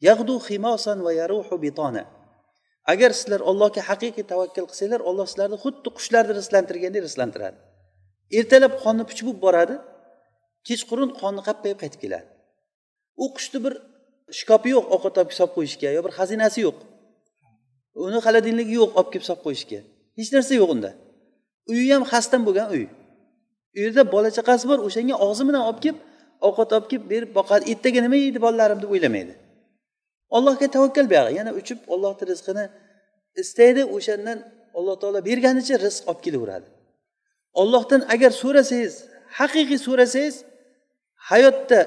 يغدو 0.01 0.39
خماصا 0.39 1.01
ويروح 1.01 1.53
بطانا 1.53 2.05
agar 2.92 3.10
sizlar 3.18 3.40
allohga 3.50 3.82
haqiqiy 3.90 4.24
tavakkal 4.32 4.66
qilsanglar 4.70 5.00
olloh 5.10 5.26
sizlarni 5.30 5.58
xuddi 5.64 5.88
qushlarni 5.98 6.32
rizqlantirgandek 6.38 7.02
rizlantiradi 7.08 7.58
ertalab 8.38 8.72
qonni 8.84 9.04
puch 9.10 9.20
bo'lib 9.26 9.40
boradi 9.46 9.76
kechqurun 10.68 11.10
qonni 11.20 11.42
qappayib 11.48 11.78
qaytib 11.82 12.00
keladi. 12.04 12.28
U 13.22 13.24
qushni 13.36 13.58
bir 13.64 13.74
shkopi 14.38 14.68
yo'q 14.74 14.86
ovqat 14.94 15.14
olib 15.20 15.32
solib 15.38 15.52
qo'yishga 15.56 15.88
yo 15.96 16.00
bir 16.06 16.12
xazinasi 16.18 16.58
yo'q. 16.66 16.78
Uni 18.06 18.18
xaladinligi 18.26 18.74
yo'q 18.80 18.90
olib 18.98 19.10
kelib 19.12 19.26
solib 19.28 19.42
qo'yishga. 19.46 19.80
Hech 20.18 20.30
narsa 20.36 20.52
yo'q 20.60 20.70
unda. 20.74 20.90
Uyi 21.72 21.88
ham 21.94 22.04
xasdan 22.12 22.42
bo'lgan 22.46 22.68
uy. 22.76 22.84
U 23.76 23.78
yerda 23.84 24.02
bola 24.14 24.30
chaqasi 24.38 24.64
bor 24.70 24.78
o'shanga 24.88 25.16
og'zi 25.26 25.42
bilan 25.48 25.62
olib 25.68 25.80
kelib 25.84 25.98
ovqat 26.48 26.68
olib 26.76 26.86
kelib 26.90 27.06
berib 27.12 27.30
boqadi. 27.38 27.62
Ertaga 27.72 28.00
nima 28.06 28.16
yeydi 28.24 28.38
bolalarim 28.46 28.78
deb 28.82 28.90
o'ylamaydi. 28.94 29.34
Allohga 30.36 30.66
tavakkal 30.76 31.06
buyog'i 31.12 31.34
yana 31.40 31.52
uchib 31.60 31.78
ollohni 31.94 32.24
rizqini 32.32 32.64
istaydi 33.42 33.82
o'shandan 33.96 34.38
alloh 34.78 34.96
taolo 35.02 35.20
berganicha 35.28 35.76
rizq 35.86 36.02
olib 36.10 36.20
kelaveradi. 36.26 36.68
Ollohdan 37.60 38.00
agar 38.14 38.32
so'rasangiz 38.42 38.94
haqiqiy 39.38 39.78
so'rasangiz 39.86 40.36
hayotda 41.30 41.80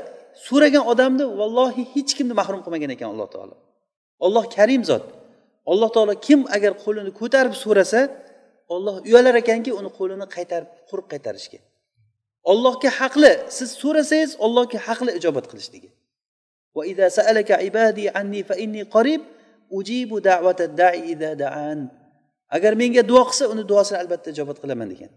so'ragan 0.48 0.84
odamni 0.92 1.26
vallohi 1.40 1.84
hech 1.94 2.12
kimni 2.18 2.34
mahrum 2.42 2.62
qilmagan 2.66 2.92
ekan 2.96 3.08
alloh 3.14 3.28
taolo. 3.36 3.56
Olloh 4.26 4.46
karim 4.56 4.84
zot. 4.90 5.06
Alloh 5.72 5.90
taolo 5.96 6.14
kim 6.28 6.40
agar 6.56 6.72
qo'lini 6.84 7.12
ko'tarib 7.20 7.56
so'rasa 7.64 8.02
olloh 8.74 8.96
uyalar 9.10 9.36
ekanki 9.44 9.72
uni 9.80 9.90
qo'lini 10.00 10.26
qaytarib 10.36 10.70
qurib 10.90 11.08
qaytarishga. 11.14 11.60
Ollohga 12.52 12.90
haqli 13.00 13.32
siz 13.58 13.70
so'rasangiz 13.82 14.32
ollohga 14.46 14.80
haqli 14.88 15.12
ijobat 15.20 15.46
qilishligi 15.52 15.90
agar 22.56 22.74
menga 22.82 23.04
duo 23.12 23.24
qilsa 23.30 23.46
uni 23.54 23.64
duosini 23.72 23.98
albatta 24.04 24.28
ijobat 24.36 24.58
qilaman 24.64 24.88
degan. 24.94 25.12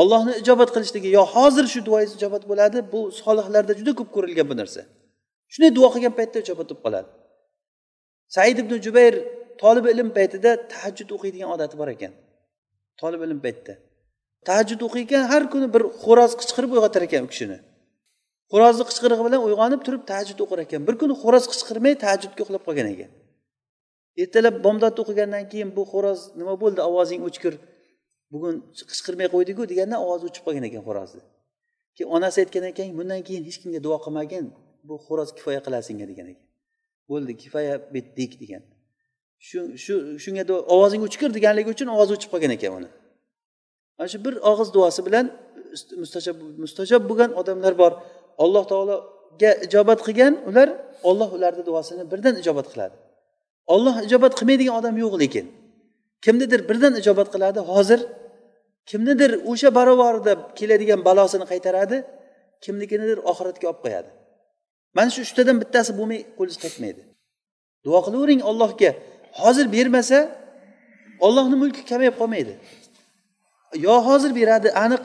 Ollohni 0.00 0.32
ijobat 0.42 0.70
qilishligi 0.74 1.08
yo 1.18 1.22
hozir 1.34 1.64
shu 1.72 1.80
duoingiz 1.88 2.12
ijobat 2.18 2.42
bo'ladi 2.50 2.78
bu 2.92 3.00
solihlarda 3.20 3.72
juda 3.80 3.92
ko'p 3.98 4.10
ko'rilgan 4.16 4.46
bu 4.50 4.54
narsa. 4.60 4.82
Shunday 5.52 5.70
duo 5.78 5.88
qilgan 5.94 6.14
paytda 6.18 6.38
ijobat 6.44 6.66
bo'lib 6.70 6.80
qoladi. 6.86 7.08
Said 8.34 8.56
ibn 8.62 8.72
jubayr 8.86 9.14
tolib 9.62 9.84
ilm 9.92 10.08
paytida 10.18 10.50
tahajjud 10.72 11.08
o'qiydigan 11.16 11.48
odati 11.54 11.74
bor 11.80 11.88
ekan. 11.96 12.12
Tolib 13.00 13.20
ilm 13.26 13.40
paytida. 13.46 13.74
Tahajjud 14.48 14.80
o'qiyotgan 14.86 15.24
har 15.32 15.42
kuni 15.52 15.66
bir 15.74 15.82
xo'roz 16.02 16.32
qichqirib 16.40 16.70
uyg'otar 16.76 17.02
ekan 17.08 17.22
u 17.26 17.28
kishini. 17.32 17.58
Xo'rozni 18.52 18.84
qichqirig'i 18.88 19.24
bilan 19.26 19.40
uyg'onib 19.48 19.80
turib 19.86 20.02
tahajjud 20.10 20.38
o'qir 20.44 20.58
ekan. 20.64 20.80
Bir 20.88 20.94
kuni 21.00 21.14
xo'roz 21.22 21.44
qichqirmay 21.52 21.94
tahajjudga 22.02 22.40
uxlab 22.44 22.62
qolgan 22.68 22.88
ekan. 22.94 23.10
Ertalab 24.22 24.56
bomdod 24.66 24.96
o'qigandan 25.02 25.44
keyin 25.52 25.70
bu 25.76 25.82
xo'roz 25.92 26.20
nima 26.40 26.54
bo'ldi? 26.62 26.80
Ovozing 26.90 27.20
o'chkir 27.28 27.54
bugun 28.32 28.54
qichqirmay 28.90 29.28
qo'ydiku 29.34 29.62
deganda 29.72 29.96
ovozi 30.04 30.24
o'chib 30.28 30.42
qolgan 30.46 30.64
ekan 30.70 30.82
xo'rozni. 30.88 31.22
Keyin 31.96 32.08
onasi 32.16 32.36
aytgan 32.42 32.64
ekan 32.72 32.86
bundan 32.98 33.20
keyin 33.28 33.42
hech 33.48 33.58
kimga 33.62 33.80
duo 33.86 33.96
qilmagin 34.04 34.44
bu 34.88 34.94
xo'roz 35.06 35.28
kifoya 35.36 35.60
qiladi 35.66 35.84
senga 35.88 36.06
degan 36.10 36.26
ekan. 36.32 36.46
Bo'ldi 37.10 37.32
kifoya 37.42 37.74
bitdik 37.94 38.32
degan. 38.42 38.62
Shu 39.48 39.58
shu 39.84 39.94
shunga 40.24 40.42
ovozing 40.74 41.02
o'chkir 41.06 41.30
deganligi 41.36 41.68
uchun 41.74 41.88
ovozi 41.94 42.12
o'chib 42.16 42.30
qolgan 42.32 42.52
ekan 42.56 42.72
uni. 42.78 42.88
Mana 43.96 44.08
shu 44.12 44.18
bir 44.26 44.34
og'iz 44.50 44.68
duosi 44.76 45.00
bilan 45.06 45.26
mustajob 46.02 46.36
mustajob 46.62 47.02
bo'lgan 47.10 47.30
odamlar 47.40 47.74
bor. 47.82 47.92
Alloh 48.44 48.64
taologa 48.70 49.50
ijobat 49.66 50.00
qilgan 50.06 50.34
ular 50.48 50.68
olloh 51.10 51.30
ularni 51.36 51.62
duosini 51.68 52.04
birdan 52.12 52.34
ijobat 52.42 52.66
qiladi. 52.72 52.96
Olloh 53.74 53.96
ijobat 54.06 54.32
qilmaydigan 54.38 54.74
odam 54.80 54.94
yo'q 55.04 55.14
lekin. 55.22 55.46
Kimnidir 56.24 56.60
birdan 56.68 56.92
ijobat 57.00 57.28
qiladi 57.34 57.60
hozir 57.72 58.00
kimnidir 58.90 59.30
o'sha 59.50 59.68
barobarida 59.78 60.32
keladigan 60.58 61.00
balosini 61.08 61.46
qaytaradi 61.52 61.96
kimnikinidir 62.64 63.18
oxiratga 63.30 63.66
olib 63.70 63.80
qo'yadi. 63.84 64.10
Mana 64.96 65.10
shu 65.14 65.20
uchtadan 65.26 65.56
bittasi 65.62 65.90
bo'lmay 65.98 66.20
qo'lingiz 66.38 66.58
qaytmaydi 66.64 67.02
duo 67.84 68.00
qilavering 68.06 68.42
ollohga 68.50 68.90
hozir 69.40 69.66
bermasa 69.76 70.18
ollohni 71.26 71.56
mulki 71.62 71.82
kamayib 71.90 72.14
qolmaydi. 72.20 72.54
Yo 73.86 73.96
hozir 74.08 74.30
beradi 74.38 74.68
aniq 74.84 75.04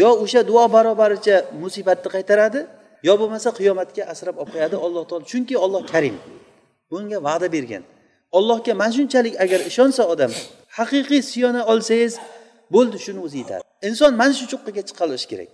yo 0.00 0.08
o'sha 0.24 0.40
duo 0.50 0.64
barobaricha 0.74 1.36
musibatni 1.62 2.08
qaytaradi 2.14 2.60
yo 3.06 3.12
bo'lmasa 3.20 3.48
qiyomatga 3.58 4.02
asrab 4.12 4.36
olib 4.42 4.50
qo'yadi 4.54 4.76
alloh 4.86 5.04
taolo. 5.08 5.24
Chunki 5.32 5.54
olloh 5.64 5.82
karim. 5.92 6.16
Bunga 6.90 7.18
va'da 7.28 7.48
bergan. 7.56 7.82
Allohga 8.38 8.72
mana 8.80 8.92
shunchalik 8.98 9.34
agar 9.44 9.60
ishonsa 9.70 10.02
odam 10.12 10.32
haqiqiy 10.78 11.22
siyona 11.30 11.62
olsangiz 11.72 12.14
bo'ldi 12.74 12.96
shuni 13.04 13.20
o'zi 13.26 13.38
yetadi 13.42 13.62
inson 13.88 14.12
mana 14.20 14.32
shu 14.38 14.44
cho'qqiga 14.52 14.82
chiqa 14.88 15.02
olishi 15.08 15.26
kerak. 15.32 15.52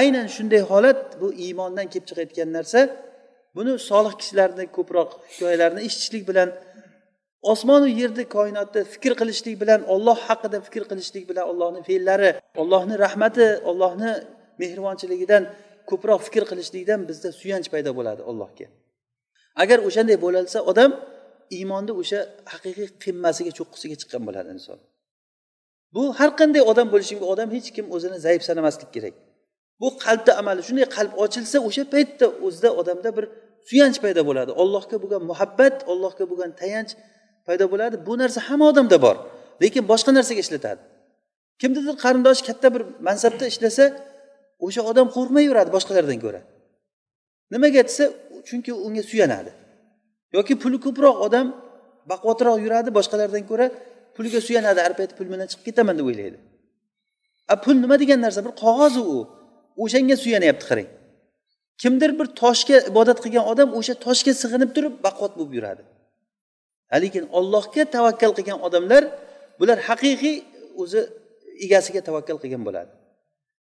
Aynan 0.00 0.26
shunday 0.36 0.62
holat 0.70 1.00
bu 1.20 1.28
iymondan 1.44 1.86
kelib 1.92 2.06
chiqayotgan 2.08 2.48
narsa 2.56 2.80
buni 3.56 3.72
solih 3.90 4.14
kishilarni 4.20 4.64
ko'proq 4.76 5.10
hikoyalarini 5.32 5.80
eshitishlik 5.86 6.24
bilan 6.30 6.48
osmonu 7.42 7.88
yerni 8.00 8.24
koinotda 8.36 8.80
fikr 8.94 9.12
qilishlik 9.20 9.56
bilan 9.62 9.80
olloh 9.94 10.18
haqida 10.28 10.58
fikr 10.66 10.82
qilishlik 10.90 11.24
bilan 11.30 11.44
ollohni 11.50 11.80
fe'llari 11.88 12.30
ollohni 12.62 12.94
rahmati 13.04 13.46
ollohni 13.70 14.12
mehribonchiligidan 14.60 15.42
ko'proq 15.90 16.20
fikr 16.26 16.42
qilishlikdan 16.50 17.00
bizda 17.08 17.28
suyanch 17.40 17.68
paydo 17.74 17.90
bo'ladi 17.98 18.22
allohga. 18.30 18.66
Agar 19.62 19.78
o'shanday 19.88 20.18
bo'lsa 20.24 20.58
odam 20.70 20.90
iymonni 21.56 21.92
o'sha 22.00 22.20
haqiqiy 22.52 22.88
qimmasiga 23.04 23.52
cho'qqisiga 23.58 23.96
chiqqan 24.00 24.22
bo'ladi 24.28 24.48
inson. 24.56 24.78
Bu 25.94 26.02
har 26.18 26.30
qanday 26.40 26.62
odam 26.72 26.86
bo'lishi 26.92 27.12
mumkin 27.14 27.30
odam 27.34 27.48
hech 27.56 27.68
kim 27.76 27.86
o'zini 27.96 28.18
zaif 28.26 28.42
sanamaslik 28.48 28.90
kerak. 28.96 29.14
Bu 29.80 29.88
qalbni 30.04 30.32
amali 30.40 30.60
shunday 30.68 30.86
qalb 30.96 31.12
ochilsa 31.24 31.56
o'sha 31.68 31.84
paytda 31.94 32.26
o'zida 32.46 32.70
odamda 32.80 33.10
bir 33.16 33.24
suyanch 33.68 33.98
paydo 34.04 34.22
bo'ladi. 34.28 34.50
Allohga 34.62 34.96
bo'lgan 35.02 35.22
muhabbat 35.30 35.76
allohga 35.92 36.24
bo'lgan 36.30 36.50
tayanch 36.60 36.92
paydo 37.48 37.64
bo'ladi. 37.72 37.96
Bu 38.08 38.14
narsa 38.22 38.40
hamma 38.48 38.64
odamda 38.72 38.96
bor 39.04 39.16
lekin 39.62 39.82
boshqa 39.92 40.10
narsaga 40.18 40.40
ishlatadi. 40.46 40.80
Kimnidir 41.60 41.94
qarindoshi 42.04 42.42
katta 42.48 42.66
bir 42.74 42.82
mansabda 43.08 43.44
ishlasa 43.52 43.84
o'sha 44.66 44.82
odam 44.90 45.06
qo'rqmay 45.16 45.44
yuradi 45.50 45.70
boshqalardan 45.76 46.18
ko'ra. 46.24 46.40
Nimaga 47.52 47.82
desa 47.88 48.04
chunki 48.48 48.70
unga 48.86 49.02
suyanadi. 49.10 49.50
Yoki 50.36 50.54
puli 50.62 50.78
ko'proq 50.86 51.16
odam 51.26 51.46
baquvvatroq 52.10 52.56
yuradi 52.64 52.90
boshqalardan 52.98 53.44
ko'ra 53.50 53.66
puliga 54.16 54.40
suyanadi 54.48 54.80
har 54.84 54.92
payt 55.00 55.12
pul 55.18 55.26
bilan 55.32 55.46
chiqib 55.50 55.64
ketaman 55.68 55.94
deb 55.98 56.06
o'ylaydi. 56.10 56.38
A 57.52 57.54
pul 57.64 57.76
nima 57.84 57.96
degan 58.02 58.20
narsa? 58.26 58.40
Bir 58.46 58.52
qog'oz 58.64 58.94
u. 59.14 59.18
O'shanga 59.82 60.16
suyanyapti 60.24 60.64
qarang. 60.70 60.88
Kimdir 61.82 62.10
bir 62.18 62.26
toshga 62.42 62.76
ibodat 62.90 63.18
qilgan 63.24 63.44
odam 63.52 63.68
o'sha 63.78 63.94
toshga 64.06 64.32
sig'inib 64.42 64.70
turib 64.76 64.94
baquvvat 65.06 65.32
bo'lib 65.38 65.52
yuradi. 65.58 65.82
Lekin 67.02 67.24
ollohga 67.38 67.84
tavakkal 67.96 68.32
qilgan 68.38 68.58
odamlar 68.66 69.02
bular 69.60 69.78
haqiqiy 69.88 70.36
o'zi 70.82 71.00
egasiga 71.64 72.00
tavakkal 72.08 72.36
qilgan 72.42 72.62
bo'ladi. 72.68 72.90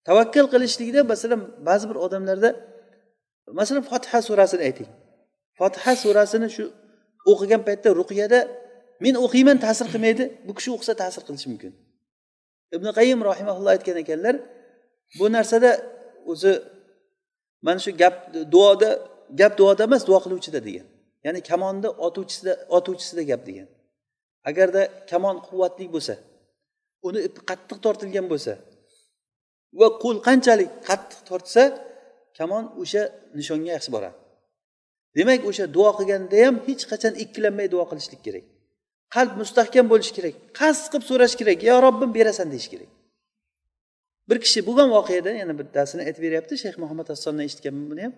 Tavakkal 0.07 0.45
qilishlikda 0.53 1.01
masalan 1.11 1.41
ba'zi 1.67 1.85
bir 1.89 1.97
odamlarda 2.05 2.49
masalan 3.59 3.83
fotiha 3.91 4.19
surasini 4.27 4.63
ayting. 4.69 4.89
Fotiha 5.59 5.93
surasini 6.03 6.47
shu 6.55 6.63
o'qigan 7.31 7.61
paytda 7.67 7.89
ruqyada 7.99 8.39
men 9.03 9.15
o'qiyman 9.25 9.57
ta'sir 9.65 9.87
qilmaydi. 9.93 10.23
Bu 10.47 10.51
kishi 10.57 10.69
o'qisa 10.75 10.93
ta'sir 11.01 11.21
qilishi 11.27 11.47
mumkin. 11.53 11.71
Ibn 12.75 12.87
qayim 12.97 13.19
rahimaulloh 13.29 13.71
aytgan 13.75 13.97
ekanlar 14.03 14.35
bu 15.19 15.25
narsada 15.35 15.71
o'zi 16.31 16.53
mana 17.65 17.79
shu 17.85 17.91
gap 18.01 18.15
duoda 18.53 18.89
gap 19.39 19.53
duoda 19.59 19.83
emas 19.89 20.03
duo 20.07 20.19
qiluvchida 20.25 20.59
degan. 20.67 20.87
Ya'ni 21.25 21.41
kamonni 21.49 21.89
otuvchisida 22.07 22.53
otuvchisida 22.77 23.23
gap 23.31 23.41
degan. 23.47 23.67
Agarda 24.49 24.81
kamon 25.11 25.37
quvvatli 25.47 25.85
bo'lsa 25.95 26.15
uni 27.07 27.19
ipi 27.27 27.39
qattiq 27.49 27.77
tortilgan 27.85 28.25
bo'lsa 28.31 28.53
va 29.79 29.87
qo'l 30.03 30.17
qanchalik 30.27 30.69
qattiq 30.89 31.21
tortsa 31.29 31.63
kamon 32.37 32.63
o'sha 32.81 33.03
nishonga 33.39 33.69
yaxshi 33.75 33.91
boradi. 33.95 34.17
Demak 35.17 35.41
o'sha 35.49 35.65
duo 35.75 35.89
qilganda 35.97 36.37
ham 36.45 36.55
hech 36.67 36.83
qachon 36.91 37.13
ikkilanmay 37.23 37.67
duo 37.73 37.83
qilishlik 37.91 38.21
kerak. 38.27 38.45
Qalb 39.15 39.33
mustahkam 39.41 39.85
bo'lishi 39.91 40.13
kerak 40.17 40.35
qasd 40.59 40.85
qilib 40.91 41.05
so'rash 41.09 41.35
kerak 41.39 41.59
yo 41.69 41.75
robbim 41.85 42.11
berasan 42.17 42.47
deyish 42.53 42.69
kerak. 42.73 42.91
Bir 44.29 44.37
kishi 44.45 44.59
bo'lgan 44.67 44.89
voqeada 44.95 45.31
yana 45.41 45.53
bittasini 45.59 46.01
aytib 46.07 46.21
beryapti 46.25 46.53
shayx 46.63 46.75
muhammad 46.83 47.07
hassondan 47.13 47.45
eshitganman 47.49 47.85
buni 47.91 48.01
ham. 48.05 48.13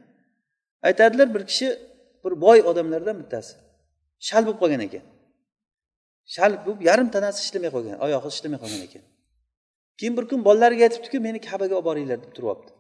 Aytadilar 0.88 1.28
bir 1.36 1.44
kishi 1.50 1.68
bir 2.26 2.34
boy 2.46 2.60
odamlardan 2.70 3.16
bittasi 3.22 3.54
shal 4.28 4.44
bo'lib 4.48 4.60
qolgan 4.64 4.82
ekan. 4.88 5.04
Shal 6.36 6.52
bo'lib 6.66 6.82
yarim 6.90 7.10
tanasi 7.16 7.40
ishlamay 7.46 7.72
qolgan 7.76 7.98
oyog'i 8.06 8.30
ishlamay 8.36 8.60
qolgan 8.64 8.82
ekan. 8.88 9.04
Keyin 10.00 10.14
bir 10.18 10.26
kun 10.32 10.40
bolalariga 10.48 10.84
aytibdiki 10.88 11.18
meni 11.28 11.40
kabaga 11.50 11.76
olib 11.80 11.88
boringlar 11.90 12.18
deb 12.26 12.32
turyapti. 12.38 12.72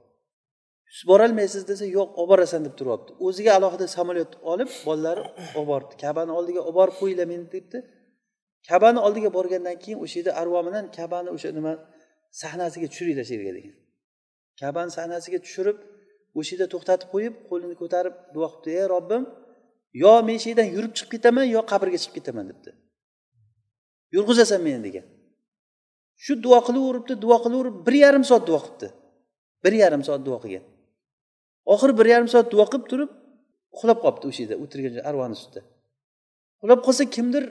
Siz 0.96 1.04
borolmaysiz 1.12 1.64
desa 1.72 1.86
yo'q 1.98 2.10
olib 2.20 2.30
borasan 2.32 2.62
deb 2.68 2.76
turyapti. 2.80 3.12
O'ziga 3.26 3.52
alohida 3.58 3.88
samolyot 3.98 4.32
olib 4.52 4.70
bolalari 4.88 5.24
olib 5.58 5.68
bordi 5.72 5.94
kabani 6.04 6.32
oldiga 6.40 6.62
olib 6.68 6.78
borib 6.80 6.96
qo'yinglar 7.02 7.28
meni 7.34 7.46
debdi. 7.56 7.78
Kabani 8.70 9.00
oldiga 9.08 9.30
borgandan 9.38 9.78
keyin 9.84 10.00
o'sha 10.04 10.16
yerda 10.20 10.32
arvo 10.42 10.60
bilan 10.68 10.86
kabani 10.98 11.30
o'sha 11.36 11.50
nima 11.58 11.74
sahnasiga 12.42 12.88
tushiringlar 12.92 13.26
shu 13.30 13.36
yerga 13.38 13.54
degan 13.58 13.76
kabani 14.62 14.92
sahnasiga 14.98 15.40
tushirib 15.46 15.78
o'sha 16.38 16.52
yerda 16.54 16.68
to'xtatib 16.74 17.10
qo'yib 17.14 17.36
qo'lini 17.50 17.76
ko'tarib 17.82 18.16
duo 18.36 18.48
qilibdi 18.52 18.70
ey 18.82 18.88
robbim 18.94 19.24
yo 20.04 20.14
men 20.28 20.38
shu 20.42 20.48
yerdan 20.52 20.68
yurib 20.76 20.94
chiqib 20.98 21.12
ketaman 21.16 21.46
yo 21.56 21.62
qabrga 21.72 21.98
chiqib 22.04 22.16
ketaman 22.20 22.46
debdi. 22.52 22.72
Yurg'izasan 24.16 24.60
meni 24.68 24.80
degan. 24.88 25.06
Shu 26.24 26.34
duo 26.46 26.60
qilaveribdi 26.68 27.14
duo 27.24 27.38
qilaverib 27.46 27.76
bir 27.88 27.96
yarim 28.04 28.24
soat 28.30 28.44
duo 28.50 28.60
qilibdi. 28.66 28.88
Bir 29.64 29.74
yarim 29.82 30.04
soat 30.08 30.22
duo 30.28 30.38
qilgan. 30.44 30.66
Oxiri 31.74 31.94
bir 32.00 32.08
yarim 32.14 32.30
soat 32.34 32.48
duo 32.54 32.66
qilib 32.72 32.86
turib 32.92 33.12
uxlab 33.76 34.00
qolibdi 34.04 34.26
o'sha 34.30 34.42
yerda 34.44 34.56
o'tirgan 34.64 34.94
arvon 35.10 35.32
ustida. 35.38 35.62
Uxlab 36.64 36.82
qolsa 36.88 37.04
kimdir 37.16 37.44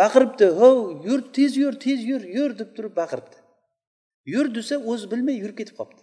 baqiribdi 0.00 0.46
ho 0.60 0.68
yur 1.08 1.20
tez 1.36 1.52
yur 1.62 1.74
tez 1.84 1.98
yur 2.10 2.22
yur 2.36 2.50
deb 2.60 2.70
turib 2.76 2.94
baqiribdi. 3.00 3.36
Yur 4.32 4.46
desa 4.56 4.74
o'zi 4.90 5.06
bilmay 5.12 5.36
yurib 5.42 5.56
ketib 5.60 5.76
qolibdi. 5.80 6.02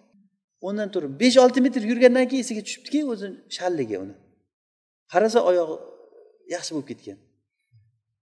O'rnidan 0.66 0.90
turib 0.96 1.12
besh 1.22 1.38
olti 1.44 1.60
metr 1.66 1.82
yurgandan 1.92 2.26
keyin 2.30 2.44
esiga 2.46 2.62
tushibdiki 2.68 3.00
o'zi 3.14 3.28
shalligi 3.58 3.96
uni. 4.04 4.16
Qarasa 5.12 5.40
oyog'i 5.50 5.76
yaxshi 6.56 6.72
bo'lib 6.76 6.88
ketgan. 6.92 7.18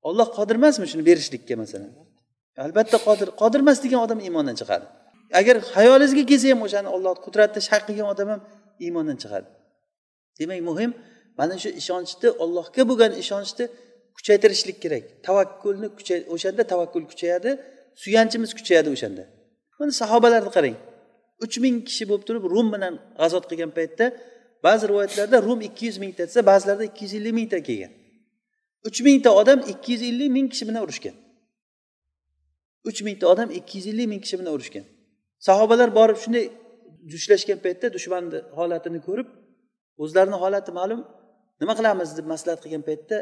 Olloh 0.08 0.28
qodir 0.38 0.56
emasmi 0.62 0.86
shuni 0.92 1.04
berishlikka 1.10 1.56
masalan? 1.64 1.92
Albatta 2.66 2.98
qodir 3.08 3.30
qodir 3.42 3.60
emas 3.66 3.78
degan 3.86 4.00
odam 4.06 4.20
iymondan 4.28 4.56
chiqadi. 4.62 4.86
Agar 5.40 5.56
xayolingizga 5.74 6.24
kelsa 6.32 6.48
ham 6.54 6.62
o'shani 6.68 6.90
olloh 6.96 7.16
qudratida 7.26 7.62
shak 7.70 7.82
qilgan 7.88 8.08
odam 8.14 8.28
ham 8.34 8.42
iymondan 8.86 9.18
chiqadi. 9.24 9.48
Demak 10.40 10.62
muhim 10.70 10.92
mana 11.40 11.56
shu 11.64 11.70
ishonchni 11.82 12.30
ollohga 12.44 12.82
bo'lgan 12.90 13.12
ishonchni 13.24 13.66
kuchaytirishlik 14.18 14.78
kerak. 14.84 15.04
Tavakkulni 15.28 15.88
o'shanda 16.34 16.64
tavakkul 16.72 17.04
kuchayadi 17.12 17.50
suyanchimiz 18.04 18.52
kuchayadi 18.58 18.90
o'shanda. 18.96 19.24
Mana 19.80 19.92
sahobalarni 20.02 20.52
qarang. 20.58 20.76
Uch 21.44 21.56
ming 21.64 21.78
kishi 21.88 22.04
bo'lib 22.10 22.24
turib 22.28 22.44
rum 22.54 22.68
bilan 22.74 22.94
g'azot 23.20 23.46
qilgan 23.50 23.72
paytda 23.78 24.06
ba'zi 24.66 24.84
rivoyatlarda 24.92 25.38
rum 25.48 25.60
ikki 25.68 25.84
yuz 25.90 25.98
mingta 26.04 26.24
desa 26.28 26.46
ba'zilarda 26.52 26.84
ikki 26.90 27.02
yuz 27.06 27.14
ellik 27.20 27.34
mingta 27.40 27.60
kelgan. 27.68 27.92
uch 28.88 29.00
mingta 29.08 29.30
odam 29.42 29.60
ikki 29.72 29.90
yuz 29.94 30.04
ellik 30.10 30.30
ming 30.38 30.48
kishi 30.54 30.66
bilan 30.70 30.82
urushgan. 30.86 31.16
uch 32.90 33.00
mingta 33.08 33.26
odam 33.34 33.50
ikki 33.60 33.74
yuz 33.78 33.88
ellik 33.92 34.08
ming 34.12 34.22
kishi 34.26 34.36
bilan 34.40 34.54
urushgan. 34.58 34.86
Sahobalar 35.48 35.90
borib 36.00 36.18
shunday 36.24 36.46
duchlashgan 37.12 37.60
paytda 37.66 37.88
dushmanni 37.96 38.40
holatini 38.58 39.00
ko'rib 39.08 39.28
o'zlarini 40.04 40.38
holati 40.44 40.72
ma'lum 40.80 41.02
nima 41.62 41.74
qilamiz? 41.80 42.10
deb 42.18 42.26
maslahat 42.34 42.60
qilgan 42.64 42.84
paytda 42.90 43.18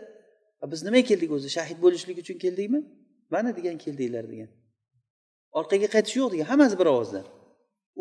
biz 0.71 0.79
nimaga 0.87 1.05
keldik 1.11 1.31
o'zi? 1.37 1.47
Shahid 1.57 1.77
bo'lishlik 1.85 2.17
uchun 2.23 2.37
keldikmi? 2.43 2.79
Mana 3.33 3.49
degan 3.57 3.77
keldinglar 3.83 4.25
degan. 4.33 4.49
Orqaga 5.59 5.87
qaytish 5.95 6.15
yo'q 6.19 6.29
degan. 6.33 6.47
Hammasi 6.51 6.75
bir 6.81 6.87
ovozdan 6.93 7.25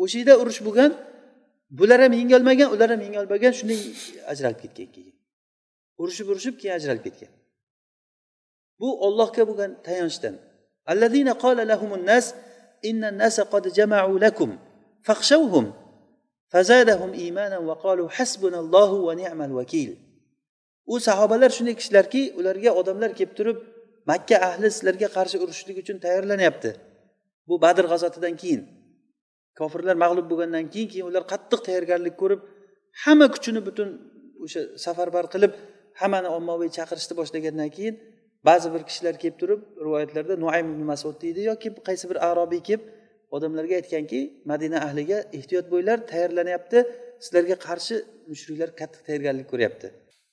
o'sha 0.01 0.17
yerda 0.19 0.33
urush 0.41 0.59
bo'lgan 0.67 0.91
bular 1.79 1.99
ham 2.05 2.13
yengolmagan 2.21 2.69
ular 2.75 2.89
ham 2.93 3.01
yengolmagan 3.07 3.53
shunday 3.59 3.79
ajralib 4.31 4.59
ketgan 4.63 4.89
keyin. 4.95 5.15
Urushib 6.01 6.27
urushib 6.31 6.55
keyin 6.59 6.73
ajralib 6.79 7.03
ketgan. 7.07 7.31
Bu 8.79 8.87
ollohga 9.05 9.43
bo'lgan 9.49 9.71
tayanchdan. 9.87 10.35
Allazina 10.91 11.33
qala 11.43 11.61
lahumun 11.71 12.01
nas 12.11 12.25
inna 12.89 13.09
nasa 13.21 13.43
qad 13.53 13.65
jama'u 13.77 14.13
lakum 14.25 14.49
faxshawhum 15.07 15.65
fazadahum 16.53 17.11
imanan 17.27 17.61
va 17.69 17.75
qalu 17.85 18.03
hasbunallohu 18.17 18.97
wa 19.07 19.13
ni'mal 19.21 19.53
vakil 19.59 19.91
u 20.93 20.95
sahobalar 21.07 21.49
shunday 21.57 21.75
kishilarki 21.79 22.21
ularga 22.39 22.71
odamlar 22.79 23.11
kelib 23.17 23.33
turib 23.37 23.57
makka 24.09 24.37
ahli 24.49 24.67
sizlarga 24.75 25.07
qarshi 25.17 25.37
urushishlik 25.43 25.77
uchun 25.83 25.97
tayyorlanyapti. 26.05 26.69
Bu 27.47 27.55
badr 27.63 27.85
g'azotidan 27.91 28.35
keyin. 28.41 28.61
Kofirlar 29.59 29.95
mag'lub 30.03 30.25
bo'lgandan 30.31 30.65
keyin 30.73 30.87
keyin 30.91 31.05
ular 31.11 31.23
qattiq 31.31 31.59
tayyorgarlik 31.67 32.15
ko'rib 32.21 32.41
hamma 33.03 33.27
kuchini 33.35 33.61
butun 33.67 33.89
o'sha 34.43 34.61
safarbar 34.85 35.25
qilib 35.33 35.53
hammani 36.01 36.29
ommaviy 36.37 36.69
chaqirishni 36.77 37.13
boshlagandan 37.19 37.69
keyin 37.77 37.95
ba'zi 38.47 38.67
bir 38.73 38.81
kishilar 38.89 39.15
kelib 39.21 39.37
turib 39.41 39.61
rivoyatlarda 39.85 40.33
nuaym 40.43 40.67
ibn 40.73 40.83
masud 40.91 41.15
deydi 41.23 41.41
yoki 41.51 41.67
qaysi 41.87 42.05
bir 42.11 42.17
arobiy 42.29 42.61
kelib 42.67 42.83
odamlarga 43.35 43.75
aytganki 43.81 44.19
madina 44.51 44.77
ahliga 44.87 45.17
ehtiyot 45.37 45.65
bo'linglar 45.71 45.99
tayyorlanyapti 46.11 46.77
sizlarga 47.25 47.55
qarshi 47.67 47.95
mushriklar 48.31 48.69
qattiq 48.79 49.01
tayyorgarlik 49.07 49.47
ko'ryapti. 49.51 49.87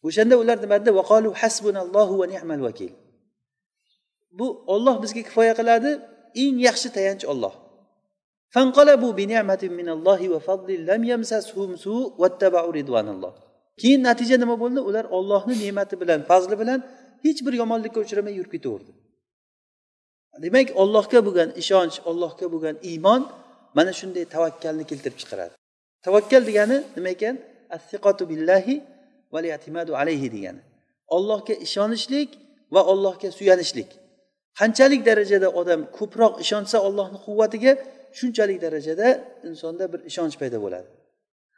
O'shanda 0.07 0.35
ular 0.43 0.57
nima 0.65 0.77
dedi? 0.81 0.91
Vaqolu 1.01 1.29
hasbunallohu 1.43 2.15
va 2.21 2.27
ni'mal 2.33 2.61
vakil 2.69 2.93
bu 4.39 4.47
olloh 4.75 4.95
bizga 5.05 5.23
kifoya 5.29 5.55
qiladi 5.61 5.91
eng 6.43 6.57
yaxshi 6.69 6.89
tayanch 6.97 7.25
olloh 7.33 7.55
keyin 13.81 14.01
natija 14.09 14.37
nima 14.43 14.57
bo'ldi? 14.63 14.81
Ular 14.89 15.05
ollohni 15.17 15.55
ne'mati 15.63 15.95
bilan 16.03 16.21
fazli 16.31 16.55
bilan 16.63 16.81
hech 17.25 17.41
bir 17.47 17.55
yomonlikka 17.63 17.99
uchramay 18.05 18.35
yurib 18.39 18.53
ketaverdi. 18.57 18.91
Demak 20.45 20.69
ollohga 20.83 21.21
bo'lgan 21.27 21.51
ishonch 21.63 21.97
ollohga 22.11 22.47
bo'lgan 22.55 22.77
iymon 22.91 23.23
mana 23.77 23.93
shunday 24.01 24.25
tavakkalni 24.35 24.85
keltirib 24.91 25.19
chiqaradi. 25.23 25.55
Tavakkal 26.07 26.43
degani 26.49 26.77
nima 26.97 27.11
ekan? 27.17 27.35
Billahi 28.31 28.75
alayhi 30.03 30.29
degani. 30.37 30.61
Ollohga 31.17 31.55
ishonishlik 31.67 32.31
va 32.75 32.81
ollohga 32.93 33.29
suyanishlik. 33.39 33.91
Qanchalik 34.61 35.01
darajada 35.09 35.49
odam 35.61 35.81
ko'proq 35.99 36.35
ishonsa 36.45 36.77
ollohni 36.89 37.19
quvvatiga 37.27 37.73
shunchalik 38.19 38.59
darajada 38.65 39.09
insonda 39.49 39.85
bir 39.93 40.01
ishonch 40.11 40.37
paydo 40.41 40.59
bo'ladi. 40.65 40.89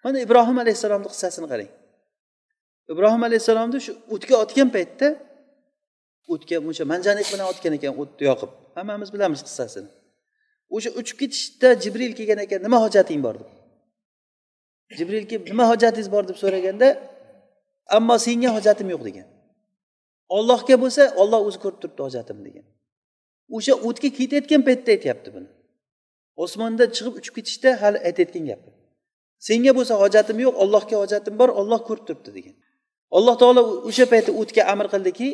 Mana 0.04 0.18
ibrohim 0.26 0.58
alayhissalomni 0.62 1.08
qissasini 1.12 1.46
qarang. 1.52 1.70
Ibrohim 2.92 3.22
alayhissalomni 3.28 3.78
shu 3.86 3.92
o'tga 4.14 4.34
otgan 4.44 4.68
paytda 4.76 5.08
o'tga 6.32 6.56
o'sha 6.70 6.84
manjanik 6.92 7.26
bilan 7.32 7.46
otgan 7.52 7.72
ekan 7.78 7.92
o'tni 8.02 8.24
yoqib. 8.30 8.50
Hammamiz 8.76 9.08
bilamiz 9.14 9.40
qissasini. 9.48 9.88
O'sha 10.76 10.90
uchib 11.00 11.16
ketishda 11.22 11.68
jibril 11.82 12.12
kelgan 12.18 12.40
ekan 12.46 12.60
nima 12.66 12.78
hojating 12.84 13.20
bor 13.26 13.34
deb. 13.40 13.48
Jibril 14.98 15.24
kelib 15.30 15.44
nima 15.52 15.64
hojatingiz 15.72 16.08
bor? 16.14 16.22
deb 16.30 16.36
so'raganda 16.42 16.88
ammo 17.96 18.16
senga 18.26 18.50
hojatim 18.56 18.88
yo'q 18.94 19.02
degan. 19.08 19.26
Ollohga 20.36 20.76
bo'lsa 20.82 21.02
olloh 21.22 21.40
o'zi 21.48 21.58
ko'rib 21.64 21.78
turibdi 21.82 22.02
hojatimni 22.06 22.44
degan. 22.48 22.66
O'sha 23.56 23.74
o'tga 23.88 24.08
ketayotgan 24.18 24.62
paytda 24.68 24.90
aytyapti 24.96 25.28
buni. 25.36 25.48
Osmondan 26.42 26.88
chiqib 26.96 27.14
uchib 27.20 27.34
ketishda 27.38 27.70
hali 27.82 27.98
aytayotgan 28.08 28.44
gapi 28.50 28.70
senga 29.46 29.72
bo'lsa 29.78 29.94
hojatim 30.02 30.36
yo'q 30.44 30.54
ollohga 30.64 30.96
hojatim 31.02 31.34
bor 31.40 31.50
olloh 31.60 31.80
ko'rib 31.88 32.04
turibdi 32.08 32.30
degan. 32.38 32.56
Alloh 33.16 33.34
taolo 33.42 33.62
o'sha 33.88 34.06
paytda 34.12 34.32
o'tga 34.40 34.62
amr 34.72 34.86
qildiki 34.94 35.28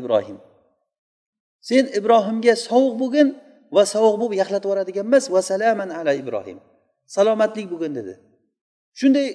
ibrohim 0.00 0.38
sen 1.68 1.84
ibrohimga 1.98 2.54
sovuq 2.68 2.94
bo'lgin 3.02 3.28
va 3.76 3.82
sovuq 3.94 4.14
bo'lib 4.20 4.34
yaxlatib 4.42 4.68
yuboradigan 4.68 5.04
emas 5.10 5.24
va 5.34 5.40
salaman 5.50 5.90
ala 5.98 6.12
ibrohim 6.22 6.58
salomatlik 7.16 7.66
bo'lgin 7.72 7.92
dedi. 7.98 8.14
Shunday 9.00 9.28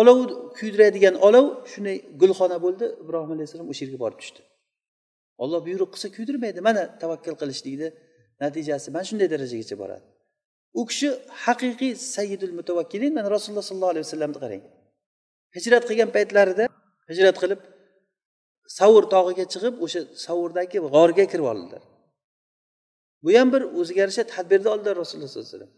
olov 0.00 0.18
kuydiradigan 0.58 1.14
olov 1.26 1.46
shunday 1.72 1.96
gulxona 2.20 2.56
bo'ldi. 2.64 2.86
Ibrohim 3.02 3.30
alayhissalom 3.36 3.68
o'sha 3.72 3.82
yerga 3.84 3.98
borib 4.04 4.18
tushdi. 4.22 4.40
Olloh 5.42 5.60
buyruq 5.68 5.90
qilsa 5.94 6.08
kuydirmaydi. 6.16 6.58
Mana 6.68 6.82
tavakkal 7.02 7.36
qilishlikni 7.42 7.88
natijasi 8.42 8.88
mana 8.94 9.04
shunday 9.08 9.28
darajagacha 9.34 9.76
boradi. 9.82 10.06
U 10.80 10.82
kishi 10.90 11.08
haqiqiy 11.44 11.92
sayyidul 12.16 12.54
mutavakkilin 12.58 13.12
mana 13.18 13.28
rasululloh 13.36 13.66
sollallohu 13.70 13.92
alayhi 13.94 14.06
vasallamni 14.06 14.38
qarang. 14.44 14.62
Hijrat 15.56 15.84
qilgan 15.88 16.10
paytlarida 16.16 16.64
hijrat 17.10 17.36
qilib 17.42 17.60
savur 18.78 19.04
tog'iga 19.14 19.44
chiqib 19.52 19.74
o'sha 19.84 20.00
savurdagi 20.26 20.78
g'orga 20.94 21.24
kirib 21.32 21.46
oldilar. 21.52 21.82
Bu 23.24 23.30
ham 23.38 23.48
bir 23.54 23.62
o'ziga 23.78 24.00
yarasha 24.04 24.24
tadbirni 24.34 24.68
oldilar 24.74 24.94
rasululloh 25.02 25.30
sollallohu 25.32 25.48
alayhi 25.48 25.56
vasallam. 25.56 25.72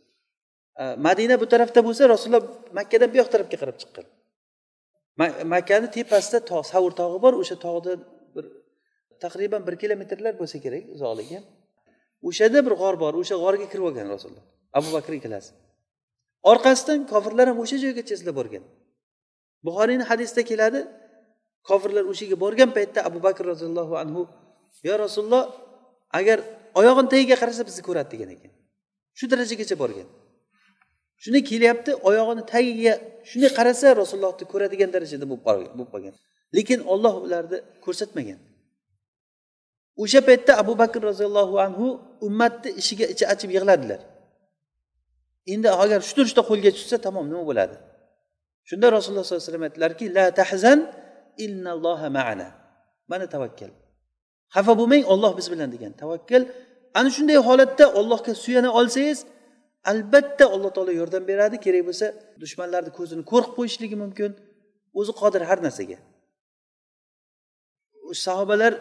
Madina 1.06 1.34
bu 1.42 1.46
tarafda 1.52 1.80
bo'lsa 1.86 2.02
rasululloh 2.14 2.44
makkadan 2.78 3.08
bu 3.12 3.16
yoq 3.20 3.28
tarafga 3.34 3.56
qarab 3.62 3.76
chiqqan. 3.82 4.06
Makkani 5.54 5.88
tepasida 5.96 6.38
tog' 6.50 6.66
savur 6.72 6.92
tog'i 7.00 7.18
bor 7.24 7.34
o'sha 7.42 7.56
tog'da 7.66 7.92
taqriban 9.24 9.62
bir 9.66 9.74
kilometrlar 9.82 10.34
bo'lsa 10.40 10.56
kerak 10.64 10.84
uzoqligi 10.94 11.38
o'shada 12.28 12.58
bir 12.66 12.74
g'or 12.80 12.94
bor 13.02 13.14
o'sha 13.22 13.36
g'orga 13.42 13.66
kirib 13.72 13.84
olgan 13.88 14.06
rasululloh. 14.14 14.46
Abu 14.78 14.88
bakr 14.96 15.12
ikkalasi. 15.18 15.50
Orqasidan 16.50 17.00
kofirlar 17.12 17.46
ham 17.50 17.58
o'sha 17.64 17.76
joygacha 17.84 18.14
izlab 18.18 18.34
borgan. 18.40 18.64
Buxoriyni 19.66 20.04
hadisida 20.10 20.42
keladi 20.50 20.80
kofirlar 21.68 22.04
o'sha 22.10 22.22
yerga 22.24 22.38
borgan 22.44 22.70
paytda 22.76 23.00
abu 23.08 23.18
bakr 23.26 23.42
roziyallohu 23.52 23.94
anhu 24.02 24.22
yo 24.88 24.94
rasululloh 25.04 25.44
agar 26.18 26.38
oyog'ini 26.80 27.08
tagiga 27.14 27.36
qarasa 27.42 27.62
bizni 27.68 27.82
ko'radi 27.88 28.08
degan 28.14 28.30
ekan. 28.36 28.52
Shu 29.18 29.24
darajagacha 29.32 29.76
borgan. 29.82 30.08
Shunday 31.22 31.42
kelyapti 31.50 31.90
oyog'ini 32.08 32.42
tagiga 32.54 32.94
shunday 33.30 33.50
qarasa 33.58 33.86
rasulullohni 34.02 34.44
ko'radigan 34.52 34.90
darajada 34.94 35.26
bo'lib 35.30 35.88
qolgan 35.94 36.14
lekin 36.56 36.80
olloh 36.92 37.14
ularni 37.26 37.58
ko'rsatmagan. 37.84 38.38
O'sha 40.02 40.20
paytda 40.28 40.52
abu 40.62 40.72
bakr 40.82 41.00
roziyallohu 41.10 41.54
anhu 41.66 41.86
ummatni 42.26 42.70
ishiga 42.80 43.06
ichi 43.12 43.24
achib 43.32 43.50
yig'ladilar. 43.56 44.00
Endi 45.52 45.68
agar 45.82 46.00
shu 46.06 46.12
turishda 46.18 46.42
qo'lga 46.50 46.70
tushsa 46.76 46.96
tamom 47.06 47.26
nima 47.30 47.44
bo'ladi? 47.50 47.76
Shunda 48.68 48.86
rasululloh 48.96 49.24
sollallohu 49.26 49.42
alayhi 49.42 49.50
vasallam 49.50 49.66
aytdilarki 49.68 50.04
la 50.16 50.26
tahzan 50.40 50.78
innalloha 51.44 52.08
ma'ana. 52.18 52.48
Mana 53.10 53.26
tavakkal. 53.34 53.70
Xafa 54.54 54.72
bo'lmang 54.80 55.04
olloh 55.12 55.32
biz 55.38 55.46
bilan 55.52 55.68
degan 55.74 55.92
tavakkal. 56.02 56.42
Ana 56.98 57.10
shunday 57.16 57.38
holatda 57.48 57.84
ollohga 58.00 58.32
suyana 58.44 58.70
olsangiz 58.78 59.18
albatta 59.90 60.44
alloh 60.54 60.70
taolo 60.76 60.92
yordam 61.00 61.22
beradi. 61.30 61.56
Kerak 61.64 61.82
bo'lsa 61.88 62.06
dushmanlarni 62.42 62.90
ko'zini 62.98 63.22
ko'r 63.30 63.44
qilib 63.44 63.54
qo'yishligi 63.58 63.96
mumkin. 64.04 64.30
O'zi 65.00 65.12
qodir 65.20 65.42
har 65.50 65.58
narsaga. 65.66 65.98
Sahobalar 68.26 68.72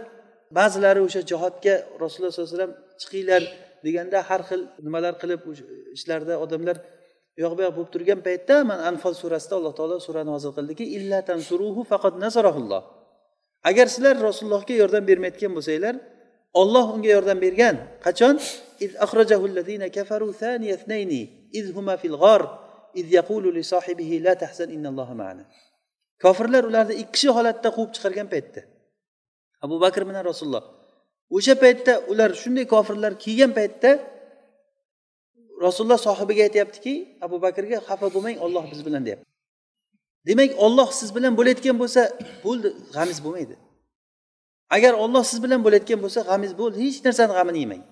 ba'zilari 0.59 1.01
o'sha 1.07 1.21
jihodga 1.31 1.75
rasululloh 2.03 2.33
sollallohu 2.33 2.51
alayhi 2.51 2.59
vasallam 2.59 2.75
chiqinglar 3.01 3.43
deganda 3.87 4.19
har 4.29 4.43
xil 4.49 4.61
nimalar 4.87 5.15
qilib 5.23 5.41
ishlarda 5.97 6.35
odamlar 6.45 6.77
u 7.37 7.39
yoq 7.45 7.53
bu 7.57 7.61
yoq 7.67 7.75
bo'lib 7.77 7.91
turgan 7.95 8.21
paytda 8.29 8.57
man 8.71 8.79
anfol 8.91 9.15
surasida 9.23 9.55
alloh 9.59 9.73
taolo 9.79 9.97
surani 10.07 10.29
nozil 10.35 10.53
qildiki 10.59 10.85
illa 10.99 11.19
tansuruhu 11.31 11.81
faqat 11.93 12.15
nasarahulloh 12.25 12.83
agar 13.71 13.87
sizlar 13.95 14.17
rasulullohga 14.29 14.75
yordam 14.83 15.05
bermayotgan 15.11 15.53
bo'lsanglar 15.57 15.95
olloh 16.61 16.87
unga 16.95 17.11
yordam 17.17 17.39
bergan 17.45 17.77
qachon 18.07 18.37
إذ 18.81 18.97
أخرجه 18.97 19.47
الذين 19.47 19.87
كفروا 19.87 20.33
ثاني 20.33 20.75
اثنين 20.75 21.11
إذ 21.55 21.77
هما 21.77 21.97
في 21.97 22.07
الغار 22.07 22.43
إذ 22.97 23.13
يقول 23.13 23.55
لصاحبه 23.55 24.21
لا 24.23 24.35
تحزن 24.35 24.71
إن 24.71 24.87
الله 24.87 25.15
معنا 25.15 25.45
kofirlar 26.25 26.65
ularni 26.65 26.95
ikki 26.95 27.13
kishi 27.13 27.29
holatda 27.37 27.69
quvib 27.77 27.91
chiqargan 27.97 28.29
paytda 28.33 28.61
Abu 29.66 29.76
bakr 29.84 30.02
bilan 30.10 30.24
rasululloh. 30.32 30.64
O'sha 31.36 31.54
paytda 31.64 31.94
ular 32.12 32.30
shunday 32.42 32.66
kofirlar 32.74 33.14
kelgan 33.24 33.52
paytda 33.60 33.90
rasululloh 35.66 36.00
sohibiga 36.08 36.42
aytyaptiki 36.48 36.94
abu 37.26 37.38
bakrga 37.46 37.78
xafa 37.88 38.08
bo'lmang 38.16 38.38
olloh 38.46 38.64
biz 38.72 38.82
bilan 38.88 39.02
deyapti. 39.08 39.28
Demak 40.28 40.52
olloh 40.66 40.90
siz 41.00 41.10
bilan 41.16 41.34
bo'layotgan 41.40 41.76
bo'lsa 41.82 42.02
bo'ldi 42.46 42.68
g'amiz 42.96 43.20
bo'lmaydi. 43.26 43.56
Agar 44.76 44.94
olloh 45.04 45.24
siz 45.32 45.40
bilan 45.46 45.60
bo'layotgan 45.66 46.00
bo'lsa 46.04 46.20
g'amiz 46.30 46.52
bo'ldi 46.60 46.78
hech 46.86 46.98
narsani 47.06 47.34
g'amini 47.38 47.60
yemang. 47.64 47.84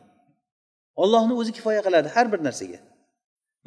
Ollohni 1.03 1.33
o'zi 1.41 1.51
kifoya 1.57 1.81
qiladi 1.87 2.07
har 2.15 2.25
bir 2.33 2.39
narsaga. 2.47 2.79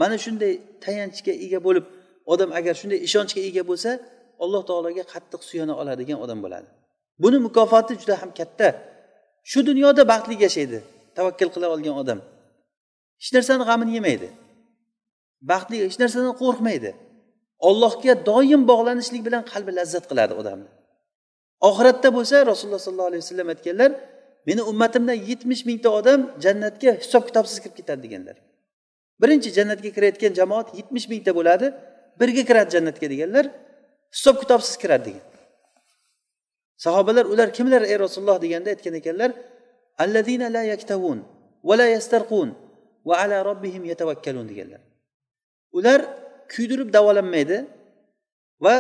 Mana 0.01 0.17
shunday 0.25 0.53
tayanchga 0.85 1.33
ega 1.45 1.59
bo'lib 1.67 1.85
odam 2.33 2.51
agar 2.59 2.75
shunday 2.81 2.99
ishonchga 3.09 3.41
ega 3.49 3.63
bo'lsa 3.71 3.91
alloh 4.45 4.63
taologa 4.71 5.05
qattiq 5.13 5.43
suyana 5.49 5.75
oladigan 5.83 6.19
odam 6.25 6.39
bo'ladi. 6.45 6.69
Buni 7.23 7.39
mukofoti 7.47 7.93
juda 8.01 8.15
ham 8.23 8.31
katta. 8.39 8.69
Shu 9.51 9.59
dunyoda 9.69 10.03
baxtli 10.13 10.35
yashaydi 10.47 10.79
tavakkal 11.17 11.49
qila 11.55 11.67
olgan 11.75 11.95
odam. 12.03 12.19
Hech 13.23 13.31
narsani 13.37 13.65
g'amini 13.69 13.93
yemaydi. 13.99 14.29
Baxtli 15.51 15.77
hech 15.87 15.99
narsadan 16.03 16.35
qo'rqmaydi. 16.43 16.91
Ollohga 17.69 18.15
doim 18.29 18.63
bog'lanishlik 18.71 19.23
bilan 19.27 19.43
qalbi 19.53 19.73
lazzat 19.79 20.05
qiladi 20.11 20.35
odamni. 20.41 20.69
Oxiratda 21.69 22.09
bo'lsa 22.17 22.37
rasululloh 22.51 22.83
sollallohu 22.87 23.11
alayhi 23.11 23.23
vasallam 23.25 23.49
aytganlar 23.55 23.91
meni 24.49 24.63
ummatimdan 24.71 25.19
yetmish 25.31 25.63
mingta 25.69 25.89
odam 25.99 26.21
jannatga 26.45 26.91
hisob 27.03 27.23
kitobsiz 27.29 27.59
kirib 27.63 27.77
ketadi 27.81 28.01
deganlar. 28.07 28.37
Birinchi 29.23 29.49
jannatga 29.59 29.91
kirayotgan 29.97 30.33
jamoat 30.41 30.69
yetmish 30.79 31.07
mingta 31.13 31.31
bo'ladi 31.39 31.67
birga 32.21 32.43
kiradi 32.49 32.71
jannatga 32.77 33.07
deganlar 33.13 33.45
hisob 34.17 34.37
kitobsiz 34.43 34.75
kiradi 34.83 35.05
degan. 35.09 35.32
Sahobalar 36.85 37.25
ular 37.33 37.49
kimlar 37.57 37.83
ey 37.93 37.99
rasululloh? 38.05 38.39
deganda 38.45 38.69
aytgan 38.75 38.95
ekanlar 39.01 39.31
allazina 40.05 40.47
la 40.57 40.63
yaktavun 40.73 41.19
va 41.69 41.75
la 41.81 41.87
yastarqun 41.95 42.49
va 43.09 43.15
ala 43.23 43.37
robbihim 43.49 43.85
yatavakkalun 43.93 44.47
deganlar. 44.51 44.81
Ular 45.79 46.01
kuydirib 46.53 46.89
davolanmaydi 46.97 47.59
va 48.65 48.75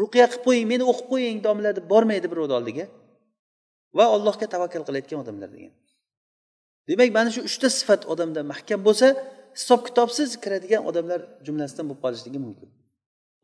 ruqya 0.00 0.26
qilib 0.30 0.42
qo'ying 0.46 0.66
meni 0.72 0.84
o'qib 0.92 1.06
qo'ying 1.12 1.38
domla 1.46 1.70
deb 1.78 1.86
bormaydi 1.92 2.26
birovni 2.32 2.54
oldiga 2.58 2.84
va 3.98 4.04
allohga 4.16 4.46
tavakkal 4.54 4.82
qilayotgan 4.88 5.18
odamlar 5.24 5.48
degan. 5.56 5.72
Demak 6.88 7.10
mana 7.18 7.30
shu 7.34 7.40
uchta 7.48 7.68
sifat 7.78 8.02
odamda 8.12 8.40
mahkam 8.52 8.80
bo'lsa 8.88 9.06
hisob 9.58 9.80
kitobsiz 9.88 10.28
kiradigan 10.42 10.82
odamlar 10.90 11.20
jumlasidan 11.46 11.84
bo'lib 11.88 12.02
qolishligi 12.04 12.38
mumkin. 12.46 12.68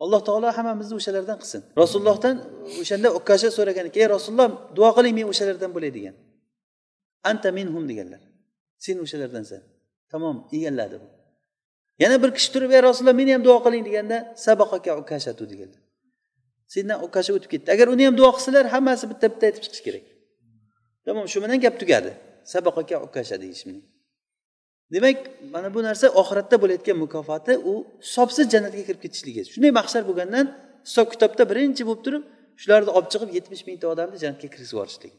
Alloh 0.02 0.20
taolo 0.28 0.48
hammamizni 0.58 0.94
o'shalardan 1.00 1.38
qilsin. 1.42 1.60
Rasulullohdan 1.82 2.36
o'shanda 2.82 3.08
ukasha 3.18 3.48
so'ragan 3.56 3.84
ekan 3.90 4.00
ey 4.04 4.08
rasululloh 4.16 4.48
duo 4.76 4.90
qiling 4.96 5.14
men 5.18 5.26
o'shalardan 5.32 5.70
bo'lay 5.76 5.90
degan 5.98 6.14
anta 7.30 7.48
minhum 7.58 7.84
deganlar. 7.90 8.22
Sen 8.84 8.96
o'shalardansan. 9.04 9.62
Tamom 10.12 10.36
egalladi 10.56 10.96
bu. 11.02 11.08
Yana 12.02 12.16
bir 12.22 12.30
kishi 12.36 12.48
turib 12.54 12.70
ey 12.76 12.82
rasululloh 12.88 13.16
meni 13.20 13.30
ham 13.34 13.42
duo 13.48 13.58
qiling 13.64 13.84
deganda 13.88 14.16
sabaqaka 14.46 14.92
ukashatu 15.02 15.44
deganlar. 15.52 15.82
Sendan 16.74 16.98
ukasha 17.06 17.32
o'tib 17.36 17.50
ketdi. 17.54 17.68
Agar 17.74 17.86
uni 17.94 18.04
ham 18.08 18.14
duo 18.20 18.30
qilsalar 18.36 18.64
hammasi 18.74 19.04
bitta 19.12 19.26
bitta 19.32 19.44
aytib 19.48 19.62
chiqish 19.64 19.82
kerak. 19.86 20.04
Tamom 21.06 21.26
shu 21.32 21.38
bilan 21.44 21.58
gap 21.64 21.74
tugadi. 21.82 22.10
Sabaqaka 22.52 22.96
ukasha 23.06 23.36
deyish 23.42 23.64
demak 24.94 25.18
mana 25.54 25.68
bu 25.74 25.80
narsa 25.88 26.06
oxiratda 26.20 26.56
bo'layotgan 26.62 26.96
mukofoti 27.04 27.52
u 27.70 27.72
hisobsiz 28.06 28.46
jannatga 28.54 28.82
kirib 28.88 29.00
ketishligi. 29.04 29.42
Shunday 29.54 29.72
mahshar 29.78 30.02
bo'lgandan 30.08 30.46
hisob 30.86 31.06
kitobda 31.14 31.42
birinchi 31.50 31.82
bo'lib 31.88 32.02
turib 32.06 32.22
shularni 32.62 32.90
olib 32.96 33.08
chiqib 33.12 33.30
yetmish 33.36 33.62
mingta 33.68 33.86
odamni 33.94 34.16
jannatga 34.22 34.48
kirgizib 34.52 34.74
yuborishligi 34.76 35.16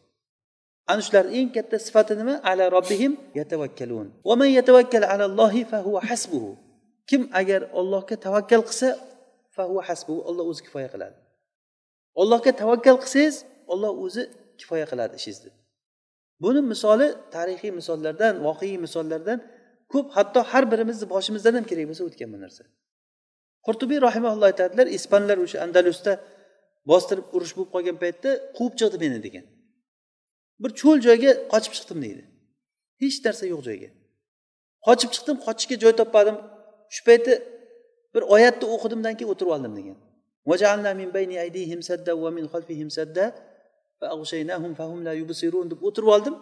ana 0.92 1.02
shularni 1.08 1.32
eng 1.40 1.50
katta 1.58 1.78
sifati 1.88 2.14
nima? 2.22 2.36
Ala 2.50 2.66
robbihim 2.76 3.12
yatavakkalun 3.40 4.08
va 4.30 4.36
man 4.42 4.50
yatavakkal 4.60 5.04
alallohi 5.14 5.62
fahuva 5.72 6.02
hasbuhu. 6.10 6.52
Kim 7.10 7.22
agar 7.42 7.62
ollohga 7.80 8.16
tavakkal 8.26 8.62
qilsa 8.70 8.88
fahuva 9.56 9.82
hasbuhu 9.90 10.20
olloh 10.30 10.46
o'zi 10.52 10.62
kifoya 10.66 10.90
qiladi. 10.94 11.18
Ollohga 12.22 12.52
tavakkal 12.62 12.98
qilsangiz 13.04 13.36
olloh 13.74 13.92
o'zi 14.06 14.24
kifoya 14.60 14.86
qiladi 14.92 15.16
ishingizni 15.20 15.52
buni 16.44 16.62
misoli 16.72 17.08
tarixiy 17.36 17.72
misollardan 17.80 18.34
voqeiy 18.48 18.78
misollardan 18.86 19.40
ko'p 19.94 20.08
hatto 20.18 20.40
har 20.52 20.64
birimizni 20.72 21.06
boshimizdan 21.14 21.54
ham 21.58 21.66
kerak 21.72 21.86
bo'lsa 21.90 22.04
o'tgan 22.10 22.30
bu 22.34 22.38
narsa. 22.46 22.64
Qurtubiy 23.66 24.00
rahimaulloh 24.08 24.48
aytadilar 24.52 24.88
ispanlar 24.98 25.38
o'sha 25.46 25.58
andalusda 25.66 26.14
bostirib 26.92 27.26
urush 27.36 27.54
bo'lib 27.58 27.72
qolgan 27.76 27.98
paytda 28.04 28.30
quvib 28.58 28.74
chiqdi 28.80 28.98
meni 29.04 29.20
degan. 29.26 29.46
Bir 30.62 30.72
cho'l 30.82 30.98
joyga 31.08 31.32
qochib 31.54 31.74
chiqdim 31.78 32.00
deydi. 32.06 32.24
Hech 33.02 33.18
narsa 33.26 33.46
yo'q 33.54 33.62
joyga. 33.68 33.90
Qochib 34.88 35.10
chiqdim 35.16 35.38
qochishga 35.46 35.76
joy 35.84 35.94
topmadim. 36.02 36.38
Shu 36.96 37.02
payti 37.08 37.34
bir 38.14 38.24
oyatni 38.36 38.66
o'qidimdan 38.76 39.14
keyin 39.18 39.30
o'tirib 39.34 39.52
oldim 39.56 39.74
degan. 39.80 39.98
Deb 45.72 45.80
o'tirib 45.88 46.10
oldim. 46.16 46.36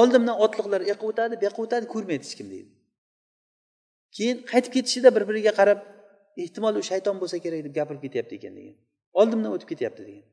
Oldimdan 0.00 0.36
otliqlar 0.44 0.80
u 0.84 0.86
yoqqa 0.92 1.06
o'tadi 1.10 1.34
bu 1.40 1.44
yoqqa 1.48 1.60
o'tadi 1.66 1.86
ko'rmaydi 1.94 2.24
hech 2.26 2.36
kim 2.38 2.48
deydi. 2.54 2.70
Keyin 4.16 4.36
qaytib 4.50 4.72
ketishida 4.76 5.08
bir 5.16 5.24
biriga 5.28 5.52
qarab 5.60 5.80
ehtimol 6.42 6.74
u 6.80 6.82
shayton 6.90 7.16
bo'lsa 7.22 7.36
kerak 7.44 7.60
deb 7.66 7.74
gapirib 7.78 8.02
ketyapti 8.06 8.34
ekan 8.38 8.54
degan. 8.58 8.76
Oldimdan 9.20 9.50
o'tib 9.56 9.68
ketyapti 9.72 10.02
degan. 10.08 10.26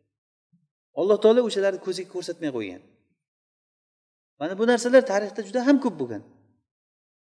Alloh 0.99 1.17
taolo 1.23 1.41
o'shalarni 1.49 1.79
ko'ziga 1.87 2.09
ko'rsatmay 2.15 2.51
qo'ygan. 2.57 2.81
Mana 4.39 4.53
bu 4.59 4.63
narsalar 4.71 5.03
tarixda 5.11 5.41
juda 5.47 5.61
ham 5.67 5.77
ko'p 5.85 5.95
bo'lgan. 6.01 6.23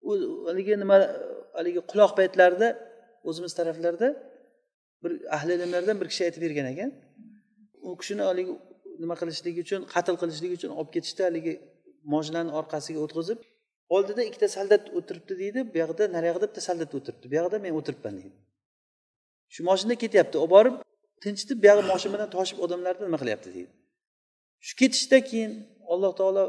U 0.09 0.11
haligi 0.49 0.75
nima 0.83 0.97
haligi 1.59 1.81
quloq 1.91 2.13
paytlarida 2.19 2.69
o'zimiz 3.29 3.53
taraflarda 3.59 4.09
bir 5.03 5.13
ahli 5.37 5.53
ilmlardan 5.57 5.97
bir 6.01 6.09
kishi 6.13 6.23
aytib 6.27 6.43
bergan 6.47 6.67
ekan. 6.73 6.91
U 7.87 7.89
kishini 8.01 8.23
haligi 8.31 8.53
nima 9.03 9.15
qilishligi 9.21 9.61
uchun 9.67 9.81
qatl 9.95 10.15
qilishligi 10.23 10.55
uchun 10.59 10.71
olib 10.79 10.91
ketishdi 10.97 11.23
haligi 11.29 11.55
moshinani 12.14 12.52
orqasiga 12.60 13.00
o'tqizib 13.06 13.40
oldida 13.96 14.22
ikkita 14.30 14.48
soldat 14.58 14.84
o'tiribdi 14.98 15.34
deydi 15.42 15.60
bu 15.74 15.78
yoqda 15.84 16.04
nariyog'ida 16.16 16.48
bitta 16.50 16.62
soldat 16.70 16.92
o'tiribdi 16.98 17.26
bu 17.32 17.36
yoqda 17.40 17.58
men 17.66 17.74
o'tiribman 17.80 18.16
deydi 18.22 18.38
shu 19.54 19.60
moshina 19.70 19.96
ketyapti 20.04 20.36
olib 20.44 20.52
borib 20.56 20.76
tinchitib 21.24 21.58
buyog'i 21.64 21.84
moshin 21.92 22.12
bilan 22.16 22.30
toshib 22.36 22.58
odamlarni 22.66 23.04
nima 23.08 23.18
qilyapti 23.24 23.50
deydi 23.56 23.72
shu 24.68 24.74
ketishda 24.82 25.18
keyin 25.30 25.52
alloh 25.94 26.12
taolo 26.20 26.44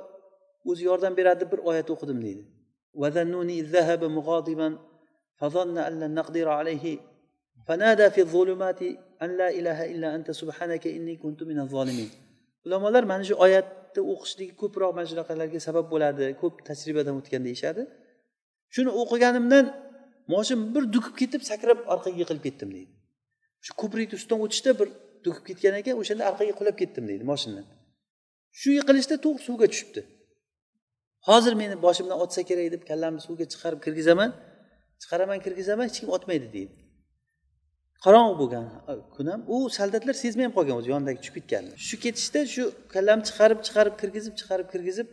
o'zi 0.70 0.82
yordam 0.90 1.12
beradi 1.18 1.40
deb 1.42 1.50
bir 1.52 1.60
oyat 1.70 1.88
o'qidim 1.94 2.18
deydi 2.26 2.44
فنادى 7.66 8.10
في 8.10 8.20
الظلمات 8.20 8.80
أن 9.22 9.30
لا 9.36 9.48
إله 9.58 9.78
إلا 9.92 10.08
أنت 10.16 10.30
سبحانك 10.30 10.86
إني 10.86 11.16
كنت 11.16 11.42
من 11.42 11.58
الظالمين 11.64 12.10
ulamolar 12.66 13.04
mana 13.06 13.24
shu 13.24 13.34
oyatni 13.91 14.13
o'qishligi 14.13 14.53
ko'proq 14.61 14.91
mana 14.95 15.07
shunaqalarga 15.11 15.59
sabab 15.67 15.85
bo'ladi 15.93 16.23
ko'p 16.41 16.55
tajribadan 16.67 17.15
o'tgan 17.19 17.41
deyishadi. 17.47 17.81
Shuni 18.75 18.91
o'qiganimdan 19.01 19.65
moshin 20.33 20.59
bir 20.75 20.83
dukib 20.95 21.15
ketib 21.21 21.41
sakrab 21.51 21.79
orqaga 21.93 22.17
yiqilib 22.21 22.43
ketdim 22.47 22.69
deydi. 22.75 22.91
Shu 23.65 23.71
ko'prikni 23.81 24.15
ustidan 24.19 24.39
o'tishda 24.45 24.71
bir 24.79 24.87
dukib 25.25 25.43
ketgan 25.49 25.73
ekan 25.81 25.95
o'shanda 26.01 26.23
orqaga 26.31 26.53
qulab 26.59 26.75
ketdim 26.81 27.05
deydi 27.09 27.23
moshindan 27.31 27.65
shu 28.59 28.69
yiqilishda 28.77 29.15
to'g'ri 29.25 29.41
suvga 29.47 29.67
tushibdi. 29.71 30.01
Hozir 31.29 31.53
meni 31.61 31.75
boshimdan 31.85 32.17
otsa 32.23 32.41
kerak 32.49 32.67
deb 32.75 32.83
kallamni 32.89 33.21
suvga 33.27 33.45
chiqarib 33.53 33.79
kirgizaman 33.85 34.29
chiqaraman 35.01 35.39
kirgizaman 35.45 35.85
hech 35.89 35.99
kim 36.01 36.09
otmaydi 36.17 36.47
deydi. 36.55 36.73
Qorong'u 38.05 38.33
bo'lgan 38.41 38.65
e, 38.91 38.93
kun 39.15 39.25
ham 39.31 39.41
u 39.53 39.57
soldatlar 39.77 40.15
sezmay 40.23 40.45
ham 40.47 40.53
qolgan 40.57 40.75
o'zi 40.81 40.89
yonidagi 40.93 41.19
tushib 41.21 41.35
ketganini. 41.39 41.75
Shu 41.87 41.95
ketishda 42.05 42.39
shu 42.53 42.63
kallamni 42.93 43.23
chiqarib 43.29 43.59
chiqarib 43.67 43.95
kirgizib 44.01 44.33
chiqarib 44.39 44.67
kirgizib 44.73 45.07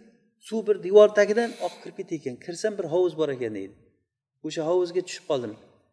suv 0.48 0.61
bir 0.68 0.77
devor 0.87 1.09
tagidan 1.18 1.51
oqib 1.66 1.81
kirib 1.83 1.96
ketgan 2.01 2.18
ekan 2.20 2.37
kirsam 2.44 2.72
bir 2.79 2.87
hovuz 2.94 3.14
bor 3.20 3.29
ekan 3.37 3.53
deydi. 3.59 3.74
O'sha 4.46 4.62
hovuzga 4.70 5.01
tushib 5.09 5.24
qoldim. 5.31 5.53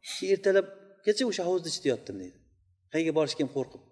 Keyin 0.10 0.32
ertalabgacha 0.36 1.24
o'sha 1.32 1.44
hovuzni 1.50 1.70
ichida 1.74 1.88
yotdim 1.94 2.16
deydi. 2.24 2.38
Qayerga 2.94 3.14
borishga 3.20 3.44
ham 3.46 3.52
qo'rqib 3.58 3.84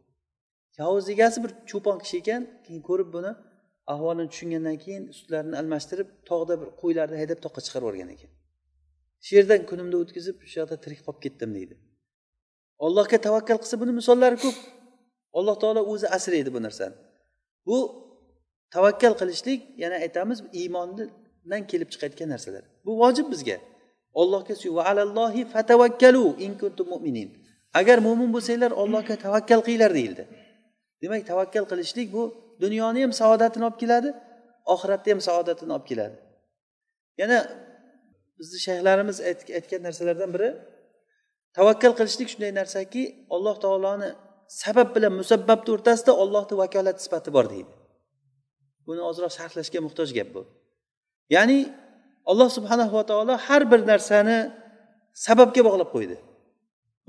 hovuz 0.81 1.09
egasi 1.09 1.43
bir 1.43 1.51
cho'pon 1.69 1.97
kishi 2.03 2.17
ekan 2.21 2.43
keyin 2.65 2.81
ko'rib 2.89 3.09
buni 3.15 3.31
ahvolini 3.93 4.29
tushungandan 4.33 4.77
keyin 4.83 5.03
sutlarini 5.17 5.55
almashtirib 5.61 6.09
tog'da 6.29 6.55
bir 6.61 6.69
qo'ylarni 6.81 7.17
haydab 7.21 7.39
toqqa 7.45 7.61
chiqarib 7.65 7.85
yuborgan 7.85 8.09
ekan. 8.15 8.31
Shu 9.25 9.31
yerdan 9.37 9.61
kunimni 9.69 9.97
o'tkazib 10.03 10.37
shu 10.49 10.55
yoqda 10.61 10.77
tirik 10.83 11.01
qolib 11.05 11.21
ketdim 11.25 11.51
deydi. 11.57 11.75
Ollohga 12.86 13.17
tavakkal 13.17 13.57
qilsa 13.62 13.79
buni 13.81 13.91
misollari 13.99 14.38
ko'p. 14.45 14.57
Alloh 15.33 15.55
taolo 15.62 15.81
o'zi 15.91 16.07
asraydi 16.17 16.53
bu 16.53 16.59
narsani. 16.63 16.95
Bu 17.67 17.77
tavakkal 18.75 19.13
qilishlik 19.19 19.62
yana 19.83 19.95
aytamiz 20.05 20.39
iymondan 20.59 21.62
kelib 21.71 21.89
chiqayotgan 21.93 22.29
narsalar. 22.33 22.63
Bu 22.86 22.91
vojib 23.01 23.27
bizga. 23.33 23.57
Ollohga 24.21 24.55
va 24.77 24.83
alallohi 24.91 25.41
fatavakkalu 25.53 26.25
in 26.45 26.51
kuntum 26.62 26.88
mu'minin 26.93 27.29
agar 27.79 27.97
mo'min 28.07 28.29
bo'lsanglar 28.36 28.71
ollohga 28.81 29.15
tavakkal 29.25 29.62
qilinglar 29.65 29.91
deyildi. 29.99 30.23
Demak 31.01 31.21
tavakkal 31.31 31.65
qilishlik 31.71 32.07
bu 32.15 32.23
dunyoni 32.63 33.01
ham 33.05 33.13
saodatini 33.21 33.65
olib 33.67 33.79
keladi 33.83 34.09
oxiratda 34.73 35.09
ham 35.13 35.21
saodatini 35.27 35.71
olib 35.77 35.88
keladi. 35.91 36.15
Yana 37.21 37.38
bizni 38.39 38.59
shayxlarimiz 38.67 39.17
aytgan 39.57 39.81
narsalardan 39.88 40.29
biri 40.36 40.49
tavakkal 41.57 41.93
qilishlik 41.99 42.27
shunday 42.33 42.51
narsaki 42.59 43.01
alloh 43.35 43.55
taoloni 43.65 44.09
sabab 44.61 44.89
bilan 44.95 45.13
musabbabni 45.21 45.69
o'rtasida 45.75 46.11
ollohni 46.23 46.55
vakolat 46.61 46.97
sifati 47.05 47.29
bor 47.35 47.45
deydi. 47.53 47.71
Buni 48.87 49.01
ozroq 49.09 49.31
sharhlashga 49.37 49.79
muhtoj 49.87 50.09
gap 50.17 50.29
bu. 50.35 50.41
Ya'ni 51.35 51.59
alloh 52.31 52.49
subhanahu 52.57 52.93
va 52.97 53.03
taolo 53.11 53.33
har 53.47 53.61
bir 53.71 53.81
narsani 53.91 54.37
sababga 55.25 55.61
bog'lab 55.67 55.89
qo'ydi. 55.95 56.17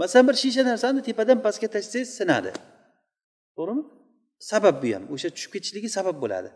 Masalan 0.01 0.25
bir 0.29 0.37
shisha 0.43 0.63
narsani 0.71 1.01
tepadan 1.09 1.39
pastga 1.47 1.69
tashlasangiz 1.75 2.11
sinadi. 2.19 2.51
To'g'rimi? 3.57 3.83
Sabab 4.51 4.77
bu 4.83 4.89
ham 4.95 5.05
o'sha 5.15 5.29
tushib 5.35 5.51
ketishligi 5.55 5.89
sabab 5.99 6.17
bo'ladi. 6.23 6.51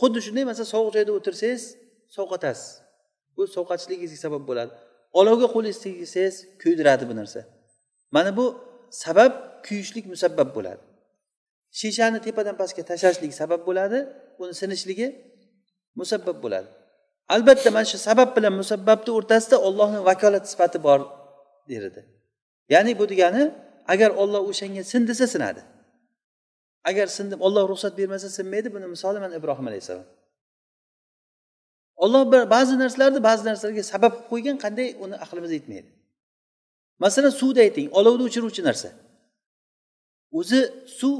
Xuddi 0.00 0.18
shunday 0.26 0.44
masalan 0.50 0.68
sovuq 0.74 0.90
joyda 0.96 1.12
o'tirsangiz 1.18 1.62
sovqotasiz. 2.16 2.68
Bu 3.36 3.42
sovqatishligingizga 3.56 4.20
sabab 4.26 4.42
bo'ladi. 4.50 4.72
Olovga 5.18 5.46
qo'lingizni 5.54 5.82
tegizsangiz 5.82 6.36
kuydiradi 6.62 7.04
bu 7.10 7.14
narsa. 7.20 7.40
Mana 8.10 8.36
bu 8.36 8.46
sabab 8.90 9.32
kuyishlik 9.66 10.06
musabbab 10.12 10.48
bo'ladi. 10.56 10.82
Shishani 11.78 12.18
tepadan 12.26 12.56
pastga 12.60 12.82
tashlashlik 12.90 13.32
sabab 13.40 13.60
bo'ladi 13.68 13.98
uni 14.42 14.54
sinishligi 14.60 15.06
musabbab 16.00 16.36
bo'ladi. 16.44 16.68
Albatta 17.34 17.70
mana 17.76 17.86
shu 17.92 17.98
sabab 18.08 18.28
bilan 18.36 18.54
musabbabni 18.60 19.10
o'rtasida 19.18 19.56
ollohni 19.68 20.00
vakolat 20.08 20.44
sifati 20.52 20.78
bor 20.86 21.00
der 21.70 21.82
edi 21.90 22.02
ya'ni 22.72 22.92
bu 22.98 23.04
degani 23.12 23.42
agar 23.92 24.10
olloh 24.22 24.42
o'shanga 24.50 24.82
sin 24.92 25.02
desa 25.08 25.26
sinadi. 25.34 25.62
Agar 26.90 27.06
sindim 27.16 27.40
olloh 27.46 27.64
ruxsat 27.72 27.92
bermasa 27.98 28.28
sinmaydi 28.38 28.68
buni 28.74 28.86
misoli 28.94 29.18
mana 29.24 29.34
ibrohim 29.40 29.66
alayhissalom. 29.70 30.06
Olloh 32.04 32.22
ba'zi 32.54 32.74
narsalarni 32.82 33.20
ba'zi 33.28 33.42
narsalarga 33.50 33.82
sabab 33.92 34.12
qilib 34.12 34.28
qo'ygan 34.32 34.56
qanday 34.64 34.88
uni 35.04 35.16
aqlimiz 35.24 35.50
yetmaydi. 35.58 35.88
Masalan 37.04 37.32
suvni 37.40 37.60
ayting 37.66 37.88
olovni 37.98 38.22
o'chiruvchi 38.28 38.62
narsa. 38.68 38.88
O'zi 40.38 40.60
suv 40.98 41.14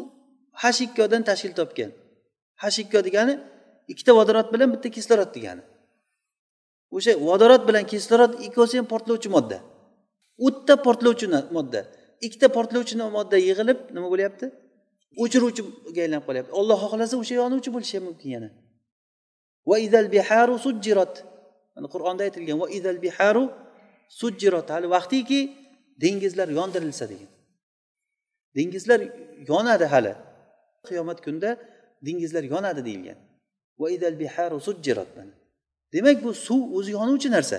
h 0.62 0.64
ikkodan 0.87 1.23
tashkil 1.29 1.53
topgan. 1.61 1.90
H 2.62 2.64
ikko 2.85 3.01
degani 3.07 3.35
ikkita 3.93 4.12
vodorod 4.19 4.49
bilan 4.55 4.69
bitta 4.75 4.88
kislorod 4.97 5.31
degani. 5.37 5.62
O'sha 6.97 7.12
vodorod 7.29 7.62
bilan 7.69 7.85
kislorod 7.93 8.33
ikkovsi 8.47 8.75
ham 8.79 8.87
portlovchi 8.93 9.29
modda. 9.37 9.59
O'tda 10.47 10.75
portlovchi 10.87 11.27
modda. 11.57 11.81
Ikkita 12.27 12.49
portlovchi 12.57 12.95
modda 13.16 13.37
yig'ilib 13.49 13.79
nima 13.95 14.09
bo'lyapti? 14.12 14.47
O'chiruvchiga 15.23 16.01
aylanib 16.05 16.25
qolyapti. 16.29 16.51
Olloh 16.61 16.79
xohlasa 16.90 17.14
o'sha 17.23 17.35
yonuvchi 17.43 17.71
bo'lishi 17.75 17.95
ham 17.99 18.05
mumkin 18.09 18.31
yana. 18.37 18.49
Va 19.68 19.77
idal 19.87 20.07
biharu 20.14 20.59
sujjirat. 20.66 21.14
Mana 21.75 21.87
qur'onda 21.94 22.23
aytilgan 22.27 22.59
va 22.62 22.68
idal 22.79 22.99
biharu 23.07 23.44
sujjirat. 24.20 24.66
Hali 24.75 24.87
vaqtiki 24.96 25.40
dengizlar 26.03 26.49
yondirilsa 26.59 27.05
degan. 27.12 27.31
Dengizlar 28.57 29.01
yonadi 29.51 29.87
hali. 29.92 30.14
Qiyomat 30.87 31.18
kunida 31.25 31.51
dengizlar 32.07 32.44
yonadi 32.55 32.81
deyilgan. 32.88 33.18
Va 33.81 33.87
idal 33.96 34.14
biharu 34.23 34.59
sujjirat. 34.68 35.09
Demak 35.94 36.18
bu 36.25 36.31
suv 36.46 36.62
o'zi 36.77 36.90
yonuvchi 36.99 37.29
narsa 37.37 37.59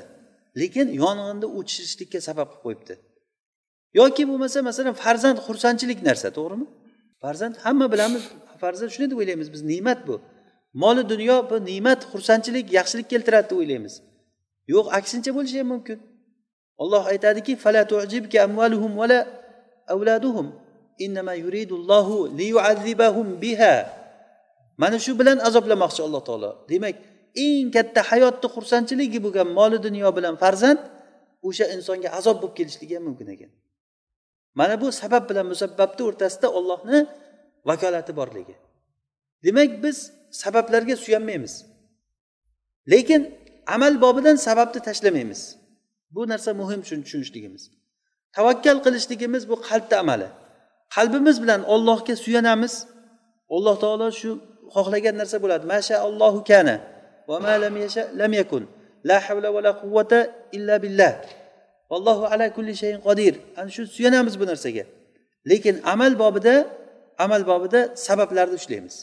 lekin 0.61 0.87
yong'inni 1.03 1.47
o'chirishlikka 1.59 2.19
sabab 2.27 2.47
qilib 2.51 2.63
qo'yibdi. 2.65 2.95
Yoki 3.99 4.23
bo'lmasa 4.29 4.57
masalan 4.69 4.95
farzand 5.03 5.37
xursandchilik 5.47 5.99
narsa 6.09 6.27
to'g'rimi? 6.37 6.67
Farzand 7.23 7.55
hamma 7.65 7.87
bilamiz 7.93 8.23
farzand 8.61 8.89
shunday 8.93 9.09
deb 9.11 9.17
o'ylaymiz 9.21 9.47
biz 9.53 9.61
ne'mat 9.71 9.99
bu. 10.07 10.15
Moli 10.73 11.03
dunyo 11.09 11.37
bu 11.49 11.55
ne'mat 11.69 12.01
xursandchilik 12.11 12.67
yaxshilik 12.77 13.07
keltiradi 13.13 13.47
deb 13.49 13.57
o'ylaymiz. 13.61 13.93
Yo'q 14.73 14.85
aksincha 14.97 15.31
bo'lishi 15.37 15.57
ham 15.61 15.67
mumkin. 15.73 15.99
Olloh 16.81 17.03
aytadiki 17.11 17.53
mana 24.81 24.97
shu 25.05 25.11
bilan 25.19 25.37
azoblamoqchi 25.47 26.01
alloh 26.07 26.21
taolo. 26.27 26.51
Demak 26.71 26.95
eng 27.45 27.67
katta 27.75 28.01
hayotni 28.09 28.47
xursandchiligi 28.55 29.19
bo'lgan 29.25 29.47
moli 29.59 29.77
dunyo 29.87 30.09
bilan 30.17 30.35
farzand 30.43 30.81
o'sha 31.47 31.65
insonga 31.75 32.09
azob 32.19 32.37
bo'lib 32.41 32.55
kelishligi 32.59 32.93
ham 32.97 33.03
mumkin 33.09 33.27
ekan. 33.35 33.51
Mana 34.59 34.75
bu 34.81 34.87
sabab 35.01 35.23
bilan 35.29 35.45
musabbabni 35.53 36.01
o'rtasida 36.09 36.47
ollohni 36.57 36.99
vakolati 37.69 38.11
borligi. 38.19 38.55
Demak 39.45 39.71
biz 39.83 39.97
sabablarga 40.31 40.95
suyanmaymiz. 40.95 41.65
Lekin 42.91 43.21
amal 43.67 44.01
bobidan 44.01 44.35
sababni 44.35 44.81
tashlamaymiz. 44.81 45.41
Bu 46.11 46.27
narsa 46.29 46.53
muhim 46.53 46.85
shuni 46.85 47.03
tushunishligimiz. 47.03 47.63
Tavakkal 48.35 48.77
qilishligimiz 48.85 49.43
bu 49.49 49.55
qalbni 49.67 49.95
amali. 50.03 50.27
Qalbimiz 50.95 51.37
bilan 51.43 51.61
ollohga 51.73 52.15
suyanamiz. 52.15 52.73
Alloh 53.55 53.75
taolo 53.83 54.07
shu 54.21 54.29
xohlagan 54.75 55.15
narsa 55.21 55.37
bo'ladi. 55.43 55.65
Masha 55.73 55.95
allohu 56.07 56.39
kana 56.49 56.75
va 57.29 57.37
ma 57.45 57.53
lam 57.63 57.75
yasha 57.83 58.03
lam 58.19 58.31
yakun. 58.41 58.63
La 59.09 59.17
havla 59.25 59.49
va 59.55 59.59
la 59.67 59.71
quvvata 59.81 60.19
illa 60.57 60.75
billah. 60.83 61.11
Vallohu 61.91 62.23
ala 62.33 62.45
kulli 62.55 62.73
shayin 62.81 62.99
qodir 63.07 63.33
ana 63.59 63.69
shu 63.75 63.83
suyanamiz 63.95 64.35
bu 64.41 64.45
narsaga. 64.51 64.83
Lekin 65.49 65.75
amal 65.93 66.13
bobida 66.23 66.55
amal 67.25 67.41
bobida 67.51 67.79
sabablarni 68.07 68.55
ushlaymiz. 68.61 68.95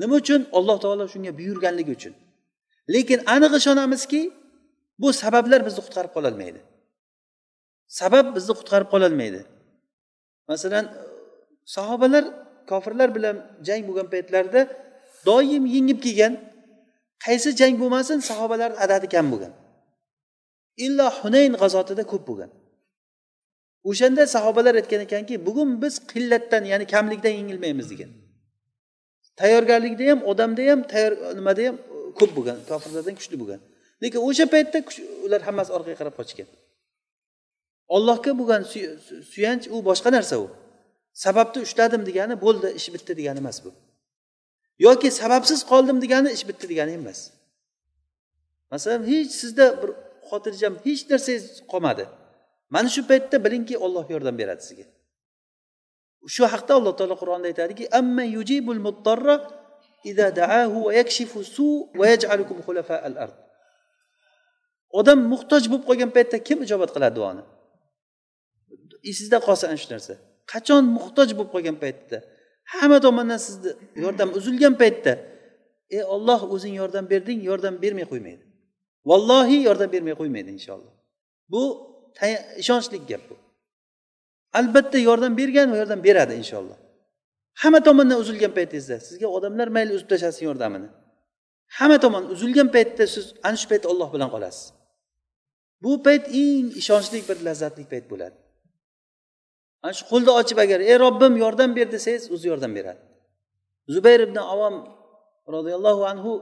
Nima 0.00 0.14
uchun? 0.22 0.40
Alloh 0.58 0.76
taolo 0.84 1.04
shunga 1.12 1.32
buyurganligi 1.38 1.92
uchun. 1.98 2.14
Lekin 2.94 3.18
aniq 3.34 3.52
ishonamizki 3.60 4.20
bu 5.02 5.08
sabablar 5.22 5.60
bizni 5.66 5.80
qutqarib 5.86 6.12
qololmaydi. 6.16 6.60
Sabab 8.00 8.26
bizni 8.36 8.52
qutqarib 8.58 8.88
qololmaydi. 8.94 9.40
Masalan 10.50 10.84
sahobalar 11.74 12.24
kofirlar 12.70 13.08
bilan 13.16 13.36
jang 13.66 13.82
bo'lgan 13.88 14.06
paytlarida 14.14 14.60
doim 15.28 15.64
yengib 15.74 15.98
kelgan 16.06 16.32
qaysi 17.24 17.48
jang 17.60 17.74
bo'lmasin 17.82 18.18
sahobalarni 18.30 18.78
adadi 18.84 19.06
kam 19.14 19.26
bo'lgan. 19.32 19.52
Illo 20.86 21.06
hunayn 21.18 21.52
g'azotida 21.62 22.04
ko'p 22.12 22.24
bo'lgan. 22.30 22.50
O'shanda 23.90 24.22
sahobalar 24.34 24.74
aytgan 24.80 25.00
ekanki 25.06 25.34
bugun 25.46 25.70
biz 25.82 25.94
qillatdan 26.12 26.62
ya'ni 26.72 26.86
kamlikdan 26.94 27.32
yengilmaymiz 27.38 27.86
degan. 27.92 28.10
Tayyorgarlikda 29.40 30.04
ham 30.10 30.20
odamda 30.30 30.62
ham 30.70 30.80
tayyor 30.92 31.12
nimada 31.38 31.62
ham 31.68 31.76
e, 31.76 31.96
ko'p 32.18 32.30
bo'lgan 32.36 32.58
kofirlardan 32.70 33.14
kuchli 33.20 33.36
bo'lgan. 33.42 33.60
Lekin 34.02 34.20
o'sha 34.28 34.46
paytda 34.54 34.78
ular 35.26 35.40
hammasi 35.48 35.70
orqaga 35.76 35.96
qarab 36.00 36.14
qochgan 36.20 36.48
ollohga 37.96 38.32
bo'lgan 38.40 38.62
suyanch 39.32 39.64
u 39.74 39.76
boshqa 39.88 40.10
narsa 40.16 40.36
u. 40.44 40.46
Sababni 41.24 41.58
ushladim 41.66 42.02
degani 42.08 42.36
bo'ldi 42.44 42.68
ish 42.78 42.88
bitdi 42.94 43.12
degani 43.20 43.38
emas 43.44 43.58
bu. 43.64 43.70
Yoki 44.86 45.08
sababsiz 45.20 45.60
qoldim 45.72 45.98
degani 46.04 46.30
ish 46.36 46.44
bitdi 46.48 46.66
degani 46.72 46.92
emas. 47.00 47.20
Masalan 48.72 49.02
hech 49.10 49.30
sizda 49.40 49.66
bir 49.80 49.90
xotirjam 50.28 50.74
hech 50.84 51.02
narsangiz 51.10 51.44
qolmadi. 51.72 52.04
Mana 52.74 52.88
shu 52.94 53.02
paytda 53.10 53.36
bilingki 53.44 53.74
olloh 53.84 54.06
yordam 54.14 54.36
beradi 54.40 54.62
sizga. 54.68 54.86
shu 56.26 56.42
haqda 56.52 56.72
alloh 56.78 56.92
taolo 56.98 57.16
qur'onda 57.22 57.46
aytadiki 57.52 57.84
amma 58.00 58.24
yujibul 58.36 58.80
muttarra 58.86 59.36
ida 60.10 60.26
daahu 60.40 60.78
va 60.86 60.92
yakshifu 61.00 61.38
su 61.44 61.66
va 61.98 62.04
yaj'alukum 62.12 62.56
xulafa 62.66 62.96
al 63.08 63.16
ard 63.24 63.36
odam 64.98 65.18
muhtoj 65.32 65.62
bo'lib 65.70 65.84
qolgan 65.88 66.10
paytda 66.16 66.36
kim 66.48 66.58
ijobat 66.66 66.90
qiladi 66.94 67.14
duoni? 67.18 67.42
Esingizda 69.10 69.38
qolsa 69.46 69.64
ana 69.70 69.78
shu 69.82 69.88
narsa. 69.94 70.14
Qachon 70.52 70.84
muhtoj 70.96 71.28
bo'lib 71.38 71.50
qolgan 71.54 71.76
paytda? 71.84 72.18
Hamma 72.72 72.98
tomondan 73.06 73.40
sizni 73.46 73.70
yordam 74.04 74.28
uzilgan 74.38 74.74
paytda. 74.82 75.12
Ey 75.96 76.02
olloh 76.14 76.40
o'zing 76.54 76.74
yordam 76.80 77.04
berding 77.12 77.40
yordam 77.50 77.74
bermay 77.82 78.06
qo'ymaydi. 78.12 78.44
Vallohi 79.10 79.58
yordam 79.68 79.88
bermay 79.94 80.14
qo'ymaydi 80.20 80.50
inshaalloh. 80.56 80.92
Bu 81.52 81.62
ishonchli 82.62 82.98
gap 83.10 83.22
bu. 83.30 83.36
Albatta 84.58 84.98
yordam 85.08 85.32
bergan 85.40 85.66
va 85.72 85.76
yordam 85.82 86.00
beradi 86.06 86.34
inshaalloh. 86.42 86.78
Hamma 87.62 87.80
tomondan 87.88 88.18
uzilgan 88.22 88.52
paytingizda 88.58 88.96
sizga 89.08 89.28
odamlar 89.36 89.68
mayli 89.76 89.92
uzib 89.96 90.08
tashlasin 90.12 90.44
yordamini. 90.50 90.88
Hamma 91.78 91.98
tomon 92.04 92.24
uzilgan 92.34 92.68
paytda 92.74 93.04
siz 93.14 93.24
ana 93.46 93.56
shu 93.60 93.66
payt 93.72 93.84
olloh 93.92 94.08
bilan 94.14 94.30
qolasiz. 94.34 94.64
Bu 95.82 95.92
payt 96.06 96.24
eng 96.42 96.66
ishonchli 96.80 97.18
bir 97.28 97.36
lazzatli 97.46 97.84
payt 97.92 98.06
bo'ladi. 98.12 98.36
Ana 99.84 99.92
shu 99.98 100.04
qo'lni 100.12 100.30
ochib 100.40 100.58
agar 100.64 100.80
ey 100.90 100.96
robbim 101.04 101.34
yordam 101.44 101.70
ber 101.78 101.86
desangiz 101.94 102.24
o'zi 102.34 102.46
yordam 102.52 102.72
beradi. 102.78 103.00
Zubayr 103.94 104.20
ibn 104.28 104.38
avom 104.54 104.74
roziyallohu 105.54 106.02
anhu 106.12 106.32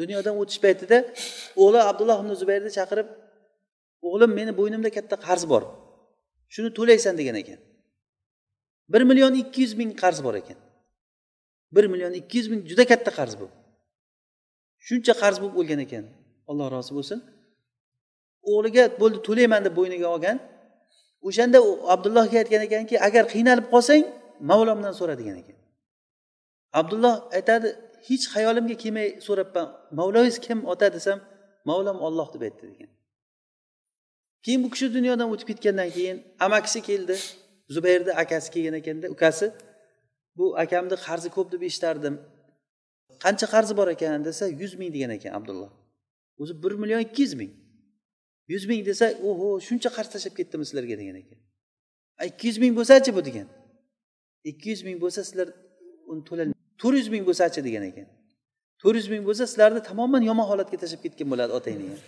dunyodan 0.00 0.34
o'tish 0.42 0.60
paytida 0.64 0.98
o'g'li 1.62 1.80
abdulloh 1.90 2.18
ibn 2.22 2.32
zubayrni 2.40 2.70
chaqirib 2.78 3.08
o'g'lim 4.08 4.30
meni 4.38 4.52
bo'ynimda 4.60 4.90
katta 4.96 5.16
qarz 5.26 5.44
bor. 5.52 5.62
Shuni 6.52 6.70
to'laysan 6.78 7.14
degan 7.20 7.36
ekan. 7.42 7.60
Bir 8.92 9.02
million 9.10 9.34
ikki 9.42 9.60
yuz 9.64 9.72
ming 9.80 9.92
qarz 10.02 10.18
bor 10.26 10.34
ekan. 10.42 10.58
Bir 11.74 11.84
million 11.92 12.12
ikki 12.20 12.38
yuz 12.38 12.48
ming 12.52 12.62
juda 12.70 12.84
katta 12.92 13.10
qarz 13.18 13.34
bu. 13.40 13.46
Shuncha 14.86 15.14
qarz 15.22 15.36
bo'lib 15.42 15.56
o'lgan 15.60 15.80
ekan. 15.86 16.04
Alloh 16.50 16.66
rozi 16.74 16.92
bo'lsin. 16.98 17.18
O'g'liga 18.52 18.84
bo'ldi 19.00 19.18
to'layman 19.28 19.60
deb 19.66 19.74
bo'yniga 19.78 20.08
olgan. 20.14 20.38
O'shanda 21.28 21.58
u 21.68 21.70
abdullohga 21.94 22.36
aytgan 22.42 22.62
ekanki 22.68 22.96
agar 23.08 23.24
qiynalib 23.34 23.66
qolsang 23.74 24.02
mavlomdan 24.50 24.94
so'ra 25.00 25.14
degan 25.20 25.36
ekan. 25.42 25.56
Abdulloh 26.80 27.14
aytadi 27.38 27.68
hech 28.08 28.24
xayolimga 28.34 28.76
kelmay 28.82 29.08
so'rabman. 29.26 29.66
Mavloyingiz 29.98 30.38
kim 30.46 30.58
ota 30.72 30.86
desam 30.96 31.18
mavlom 31.68 31.98
olloh 32.06 32.28
deb 32.34 32.42
aytdi 32.48 32.64
degan. 32.72 32.90
Keyin 34.48 34.64
bu 34.64 34.70
kishi 34.70 34.94
dunyodan 34.94 35.28
o'tib 35.32 35.46
ketgandan 35.50 35.90
keyin 35.96 36.16
amakisi 36.40 36.80
keldi. 36.88 37.16
Zubayrni 37.74 38.12
akasi 38.22 38.48
kelgan 38.54 38.74
ekanda 38.80 39.06
ukasi 39.14 39.46
bu 40.36 40.44
akamni 40.64 40.96
qarzi 41.06 41.28
ko'p 41.36 41.48
deb 41.52 41.62
eshitardim. 41.68 42.14
Qancha 43.24 43.46
qarzi 43.54 43.72
bor 43.78 43.88
ekan? 43.94 44.24
desa 44.28 44.44
yuz 44.60 44.72
ming 44.80 44.90
degan 44.94 45.10
ekan 45.16 45.32
abdulloh. 45.38 45.70
O'zi 46.40 46.54
bir 46.62 46.72
million 46.82 47.00
ikki 47.06 47.22
yuz 47.22 47.34
ming. 47.40 47.52
Yuz 48.52 48.64
ming 48.70 48.80
desa 48.90 49.06
oho 49.28 49.48
shuncha 49.66 49.90
qarz 49.96 50.08
tashlab 50.14 50.34
ketdimi 50.38 50.64
sizlarga 50.68 50.96
degan 51.00 51.16
ekan. 51.22 51.38
Ikki 52.28 52.44
yuz 52.48 52.58
ming 52.62 52.72
bo'lsachi 52.78 53.10
bu? 53.16 53.20
degan. 53.28 53.48
Ikki 54.50 54.68
yuz 54.72 54.82
ming 54.88 54.98
bo'lsa 55.02 55.20
sizlar 55.28 55.48
uni 56.10 56.22
to'lay 56.28 56.46
to'rt 56.80 56.96
yuz 57.00 57.08
ming 57.14 57.24
bo'lsachi? 57.28 57.60
degan 57.68 57.84
ekan. 57.90 58.06
To'rt 58.80 58.96
yuz 59.00 59.08
ming 59.12 59.22
bo'lsa 59.28 59.44
sizlarni 59.50 59.80
tamoman 59.90 60.22
yomon 60.30 60.46
holatga 60.50 60.76
tashlab 60.82 61.00
ketgan 61.06 61.28
bo'ladi 61.32 61.52
otangni 61.58 61.98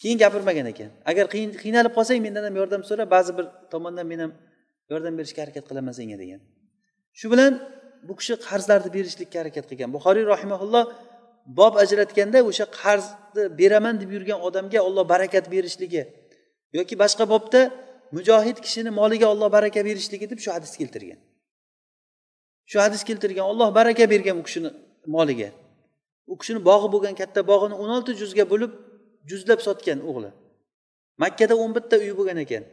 keyin 0.00 0.18
gapirmagan 0.22 0.66
ekan. 0.72 0.90
Agar 1.10 1.24
qiynalib 1.62 1.92
qolsang 1.96 2.18
mendan 2.26 2.44
ham 2.48 2.54
yordam 2.60 2.82
so'ra 2.90 3.04
ba'zi 3.14 3.32
bir 3.38 3.46
tomondan 3.72 4.06
men 4.12 4.20
ham 4.24 4.32
yordam 4.92 5.14
berishga 5.18 5.40
harakat 5.44 5.64
qilaman 5.70 5.94
senga 6.00 6.16
degan. 6.22 6.40
Shu 7.18 7.26
bilan 7.32 7.52
bu 8.08 8.12
kishi 8.20 8.34
qarzlarni 8.48 8.90
berishlikka 8.96 9.36
harakat 9.42 9.64
qilgan. 9.70 9.88
Buxoriy 9.96 10.24
rahimaulloh 10.34 10.84
bob 11.58 11.74
ajratganda 11.82 12.38
o'sha 12.50 12.66
qarzni 12.80 13.42
beraman 13.60 13.94
deb 14.02 14.10
yurgan 14.16 14.38
odamga 14.48 14.80
olloh 14.88 15.04
barakat 15.14 15.44
berishligi 15.54 16.02
yoki 16.78 16.94
boshqa 17.02 17.24
bobda 17.34 17.60
mujohid 18.16 18.58
kishini 18.64 18.90
moliga 19.00 19.26
olloh 19.32 19.48
baraka 19.56 19.80
berishligi 19.88 20.26
deb 20.32 20.38
shu 20.44 20.50
hadis 20.56 20.72
keltirgan. 20.80 21.18
Shu 22.70 22.78
hadis 22.84 23.02
keltirgan. 23.08 23.44
Olloh 23.52 23.68
baraka 23.78 24.04
bergan 24.12 24.36
u 24.40 24.42
kishini 24.48 24.70
moliga. 25.16 25.48
U 26.32 26.34
kishini 26.40 26.60
bog'i 26.70 26.88
bo'lgan 26.94 27.14
katta 27.20 27.40
bog'ini 27.50 27.74
o'n 27.82 27.90
olti 27.96 28.12
juzga 28.22 28.44
bo'lib 28.52 28.72
juzlab 29.28 29.60
sotgan 29.66 29.98
o'g'li. 30.10 30.30
Makkada 31.22 31.54
o'n 31.62 31.72
bitta 31.76 31.96
uy 32.04 32.12
bo'lgan 32.18 32.38
ekan. 32.44 32.64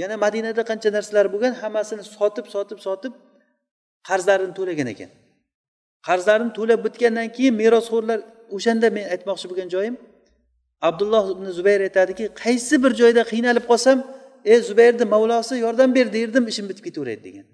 Yana 0.00 0.16
madinada 0.24 0.62
qancha 0.70 0.88
narsalar 0.96 1.26
bo'lgan 1.34 1.52
hammasini 1.62 2.04
sotib 2.16 2.46
sotib 2.54 2.78
sotib 2.86 3.12
qarzlarini 4.08 4.54
to'lagan 4.58 4.88
ekan. 4.94 5.10
Qarzlarini 6.08 6.52
to'lab 6.58 6.80
bitgandan 6.86 7.28
keyin 7.36 7.54
merosxo'rlar 7.62 8.18
o'shanda 8.56 8.88
men 8.96 9.04
aytmoqchi 9.14 9.46
bo'lgan 9.50 9.68
joyim 9.74 9.96
abdulloh 10.88 11.24
ibn 11.34 11.46
zubayr 11.58 11.80
aytadiki 11.88 12.24
qaysi 12.42 12.74
bir 12.82 12.92
joyda 13.00 13.22
qiynalib 13.32 13.64
qolsam 13.70 13.98
ey 14.52 14.58
zubayrni 14.68 15.04
mavlosi 15.14 15.54
yordam 15.64 15.90
ber 15.96 16.06
derdim 16.16 16.44
ishim 16.52 16.66
bitib 16.70 16.84
ketaveradi 16.88 17.22
degan. 17.28 17.46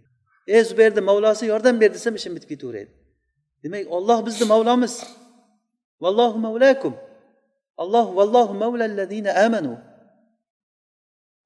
Ey 0.54 0.62
zubayrni 0.70 1.02
mavlosi 1.10 1.44
yordam 1.52 1.80
ber 1.82 1.90
desam 1.96 2.14
ishim 2.20 2.32
bitib 2.36 2.48
ketaveradi. 2.52 2.90
Demak 3.62 3.92
olloh 3.96 4.18
bizni 4.26 4.44
mavlomiz. 4.52 4.94
Vallohu 6.02 6.38
mavlakum 6.46 6.94
alloh 7.82 8.06
vallohu 8.18 8.54
mavlallazina 8.64 9.30
amanu. 9.46 9.74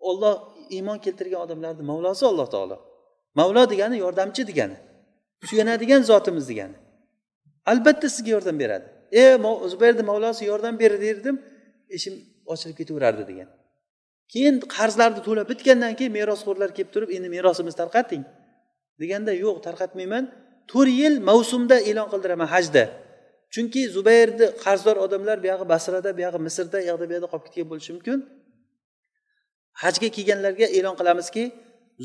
Olloh 0.08 0.36
iymon 0.76 0.98
keltirgan 1.04 1.40
odamlarni 1.46 1.82
mavlosi 1.90 2.24
alloh 2.30 2.48
taolo. 2.54 2.76
Mavlo 3.38 3.62
degani 3.72 3.96
yordamchi 4.04 4.42
degani 4.50 4.76
suyanadigan 5.48 6.02
zotimiz 6.10 6.48
degani. 6.50 6.76
Albatta 7.70 8.08
sizga 8.14 8.30
yordam 8.36 8.56
beradi. 8.62 8.86
E 9.20 9.22
zubayrni 9.72 10.02
mavlosi 10.10 10.42
yordam 10.50 10.74
ber 10.82 10.92
derdim 11.04 11.36
ishim 11.96 12.14
ochilib 12.52 12.76
ketaverardi 12.80 13.24
degan. 13.30 13.48
Keyin 14.32 14.56
qarzlarni 14.76 15.20
to'lab 15.26 15.46
bitgandan 15.52 15.92
keyin 15.98 16.12
merosxo'rlar 16.18 16.70
kelib 16.76 16.90
turib 16.94 17.10
endi 17.16 17.28
merosimizni 17.36 17.78
tarqating 17.82 18.22
deganda 19.00 19.32
yo'q 19.44 19.56
tarqatmayman. 19.66 20.24
To'rt 20.70 20.92
yil 21.00 21.14
mavsumda 21.30 21.76
e'lon 21.90 22.08
qildiraman 22.12 22.48
hajda. 22.54 22.84
Chunki 23.54 23.80
zubayrni 23.96 24.46
qarzdor 24.64 24.96
odamlar 25.04 25.36
buyog'i 25.44 25.66
basrada 25.72 26.10
buyog'i 26.18 26.40
misrda 26.46 26.78
yoqda 26.90 27.04
bu 27.08 27.12
yoqda 27.16 27.28
qolib 27.32 27.44
ketgan 27.46 27.66
bo'lishi 27.72 27.92
mumkin. 27.96 28.18
Hajga 29.82 30.08
kelganlarga 30.16 30.66
e'lon 30.78 30.94
qilamizki 31.00 31.44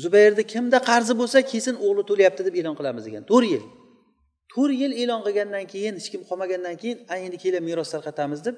zubayrni 0.02 0.44
kimda 0.52 0.78
qarzi 0.90 1.14
bo'lsa 1.20 1.38
kelsin 1.50 1.74
o'g'li 1.86 2.02
to'layapti 2.10 2.42
deb 2.46 2.54
e'lon 2.60 2.74
qilamiz 2.78 3.02
degan. 3.08 3.22
To'rt 3.30 3.46
yil. 3.52 3.64
To'rt 4.52 4.74
yil 4.82 4.92
e'lon 5.02 5.20
qilgandan 5.26 5.64
keyin 5.72 5.94
hech 5.98 6.08
kim 6.12 6.22
qolmagandan 6.28 6.74
keyin 6.82 6.98
a 7.12 7.14
endi 7.26 7.36
kelib 7.44 7.62
meros 7.68 7.88
tarqatamiz 7.94 8.40
deb 8.46 8.56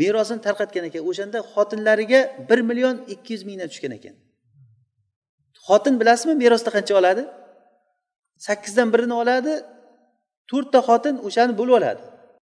merosini 0.00 0.40
tarqatgan 0.46 0.84
ekan. 0.88 1.02
O'shanda 1.10 1.38
xotinlariga 1.52 2.20
bir 2.48 2.60
million 2.68 2.96
ikki 3.14 3.30
yuz 3.34 3.42
mingdan 3.48 3.68
tushgan 3.72 3.92
ekan. 3.98 4.14
Xotin 5.66 5.94
bilasizmi 6.00 6.34
merosda 6.42 6.70
qancha 6.76 6.94
oladi? 7.00 7.22
Sakkizdan 8.46 8.88
birini 8.94 9.14
oladi 9.22 9.54
to'rtta 10.50 10.78
xotin 10.88 11.14
o'shani 11.26 11.52
bo'lib 11.60 11.74
oladi. 11.80 12.02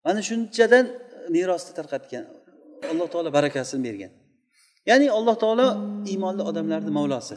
Mana 0.04 0.20
shunchadan 0.28 0.86
e, 0.86 1.28
merosni 1.34 1.72
tarqatgan. 1.78 2.24
Alloh 2.90 3.08
taolo 3.12 3.30
barakasini 3.38 3.82
bergan. 3.88 4.12
Ya'ni 4.90 5.06
alloh 5.18 5.36
taolo 5.42 5.68
iymonli 6.12 6.42
odamlarni 6.50 6.90
mavlosi. 6.98 7.36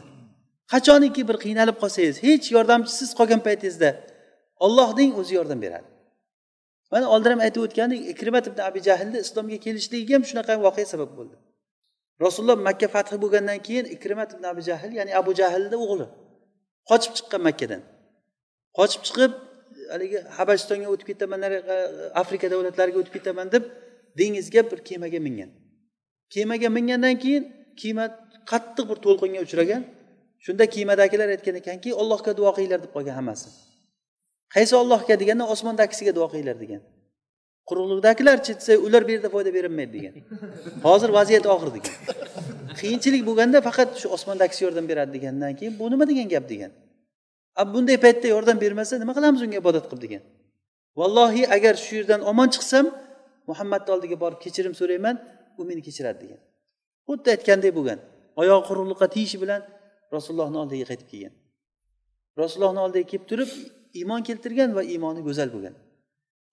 Qachoniki 0.72 1.22
bir 1.28 1.36
qiynalib 1.44 1.76
qolsangiz 1.82 2.16
hech 2.26 2.46
yordamchisiz 2.56 3.10
qolgan 3.18 3.40
paytingizda 3.46 3.90
ollohning 4.64 5.10
o'zi 5.20 5.32
yordam 5.38 5.60
beradi. 5.64 5.88
Mana 6.92 7.06
oldin 7.14 7.30
ham 7.34 7.40
aytib 7.46 7.62
o'tgandek 7.66 8.00
ikrimat 8.12 8.44
ibn 8.50 8.60
abi 8.68 8.80
jahlni 8.88 9.18
islomga 9.26 9.58
kelishligiga 9.64 10.14
ham 10.16 10.24
shunaqa 10.30 10.52
voqea 10.66 10.86
sabab 10.92 11.10
bo'ldi. 11.18 11.36
Rasululloh 12.24 12.58
makka 12.68 12.88
fathi 12.94 13.16
bo'lgandan 13.24 13.58
keyin 13.66 13.86
ikrimat 13.96 14.30
ibn 14.34 14.44
abi 14.52 14.62
jahl 14.68 14.90
ya'ni 14.98 15.12
abu 15.20 15.30
jahlni 15.40 15.76
o'g'li 15.84 16.06
qochib 16.90 17.12
chiqqan 17.18 17.42
makkadan. 17.48 17.82
Qochib 18.78 19.02
chiqib 19.06 19.32
haligi 19.92 20.18
habashistonga 20.38 20.88
o'tib 20.94 21.06
ketaman 21.12 21.42
e, 21.42 21.50
afrika 22.22 22.50
davlatlariga 22.52 22.98
o'tib 23.02 23.14
ketaman 23.18 23.52
deb 23.54 23.64
dengizga 24.18 24.62
bir 24.70 24.78
kemaga 24.88 25.20
mingan. 25.26 25.50
Kemaga 26.34 26.68
mingandan 26.76 27.16
keyin 27.24 27.44
kema 27.82 28.04
qattiq 28.50 28.84
bir 28.90 28.98
to'lqinga 29.04 29.40
uchragan. 29.46 29.82
Shunda 30.44 30.64
kemadagilar 30.74 31.28
aytgan 31.34 31.56
ekanki 31.62 31.88
allohga 32.02 32.32
duo 32.38 32.50
qilinglar 32.56 32.80
deb 32.84 32.92
qolgan 32.96 33.14
hammasi. 33.20 33.48
Qaysi 34.54 34.74
ollohga 34.82 35.14
deganda 35.22 35.44
osmondagisiga 35.54 36.12
duo 36.18 36.26
qilinglar 36.32 36.56
degan. 36.64 36.82
Quruqlikdagilarchi 37.68 38.52
desa 38.58 38.72
ular 38.86 39.02
bu 39.06 39.10
yerda 39.14 39.28
foyda 39.34 39.50
berilmaydi 39.56 39.92
degan. 39.98 40.14
Hozir 40.86 41.10
vaziyat 41.18 41.46
og'ir 41.54 41.70
degan. 41.76 41.96
Qiyinchilik 42.80 43.22
bo'lganda 43.28 43.58
faqat 43.68 43.90
shu 44.00 44.08
osmondagisi 44.16 44.60
yordam 44.64 44.86
beradi 44.90 45.12
degandan 45.16 45.52
keyin 45.58 45.74
bu 45.78 45.90
nima 45.92 46.04
degan 46.10 46.28
gap 46.34 46.44
degan. 46.52 46.72
a 47.60 47.62
bunday 47.72 47.96
paytda 48.04 48.26
yordam 48.34 48.56
bermasa 48.64 48.94
nima 49.02 49.12
qilamiz 49.16 49.40
unga 49.46 49.56
ibodat 49.62 49.84
qilib 49.90 50.02
degan. 50.04 50.22
Vallohi 50.98 51.42
agar 51.56 51.74
shu 51.84 51.92
yerdan 51.98 52.20
omon 52.30 52.48
chiqsam 52.54 52.86
muhammadni 53.48 53.90
oldiga 53.94 54.16
borib 54.22 54.40
kechirim 54.44 54.74
so'rayman 54.80 55.16
u 55.60 55.62
meni 55.68 55.82
kechiradi 55.86 56.18
degan. 56.24 56.40
Xuddi 57.08 57.28
aytganday 57.34 57.72
bo'lgan. 57.78 57.98
Oyog'i 58.40 58.64
quruqliqqa 58.68 59.06
tiyishi 59.14 59.38
bilan 59.42 59.60
rasulullohni 60.14 60.58
oldiga 60.62 60.84
qaytib 60.90 61.08
kelgan. 61.12 61.34
Rasulullohni 62.42 62.80
oldiga 62.86 63.06
kelib 63.10 63.26
turib 63.30 63.50
iymon 64.00 64.20
keltirgan 64.28 64.70
va 64.76 64.82
iymoni 64.92 65.20
go'zal 65.28 65.48
bo'lgan. 65.54 65.74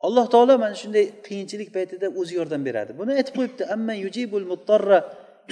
Alloh 0.07 0.25
taolo 0.33 0.53
mana 0.63 0.75
shunday 0.81 1.05
qiyinchilik 1.27 1.69
paytida 1.75 2.07
o'zi 2.19 2.33
yordam 2.39 2.61
beradi. 2.67 2.91
Buni 2.99 3.11
aytib 3.19 3.33
qo'yibdi 3.37 3.63
amma 3.75 3.93
yujibul 4.05 4.45
muttarra 4.51 4.99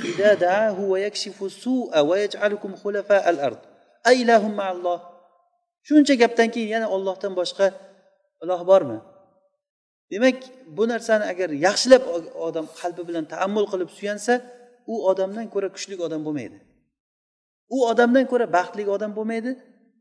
ida 0.10 0.32
daahu 0.46 0.84
va 0.92 0.98
yakshifu 1.08 1.46
su'a 1.64 2.00
va 2.10 2.16
yaj'alukum 2.24 2.72
khulafa 2.82 3.18
al 3.32 3.38
ard 3.48 3.62
ma 4.60 4.66
alloh 4.74 5.00
shuncha 5.88 6.14
gapdan 6.22 6.50
keyin 6.54 6.70
yana 6.76 6.88
ollohdan 6.96 7.34
boshqa 7.40 7.66
iloh 8.44 8.62
bormi? 8.72 9.00
Demak 10.12 10.38
bu 10.78 10.84
narsani 10.92 11.26
agar 11.34 11.50
yaxshilab 11.68 12.04
odam 12.48 12.66
qalbi 12.80 13.02
bilan 13.10 13.26
taammul 13.34 13.66
qilib 13.72 13.90
suyansa 13.98 14.34
u 14.92 14.96
odamdan 15.12 15.48
ko'ra 15.54 15.70
kuchli 15.76 15.96
odam 16.08 16.22
bo'lmaydi. 16.28 16.58
U 17.76 17.78
odamdan 17.92 18.26
ko'ra 18.32 18.46
baxtli 18.58 18.84
odam 18.96 19.12
bo'lmaydi 19.18 19.52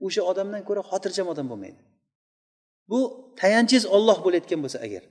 o'sha 0.06 0.22
odamdan 0.30 0.62
ko'ra 0.68 0.82
xotirjam 0.90 1.26
odam 1.32 1.46
bo'lmaydi. 1.52 1.80
Bu 2.90 2.98
tayanchingiz 3.40 3.86
olloh 3.96 4.18
bo'layotgan 4.24 4.60
bo'lsa 4.64 4.78
agar. 4.86 5.02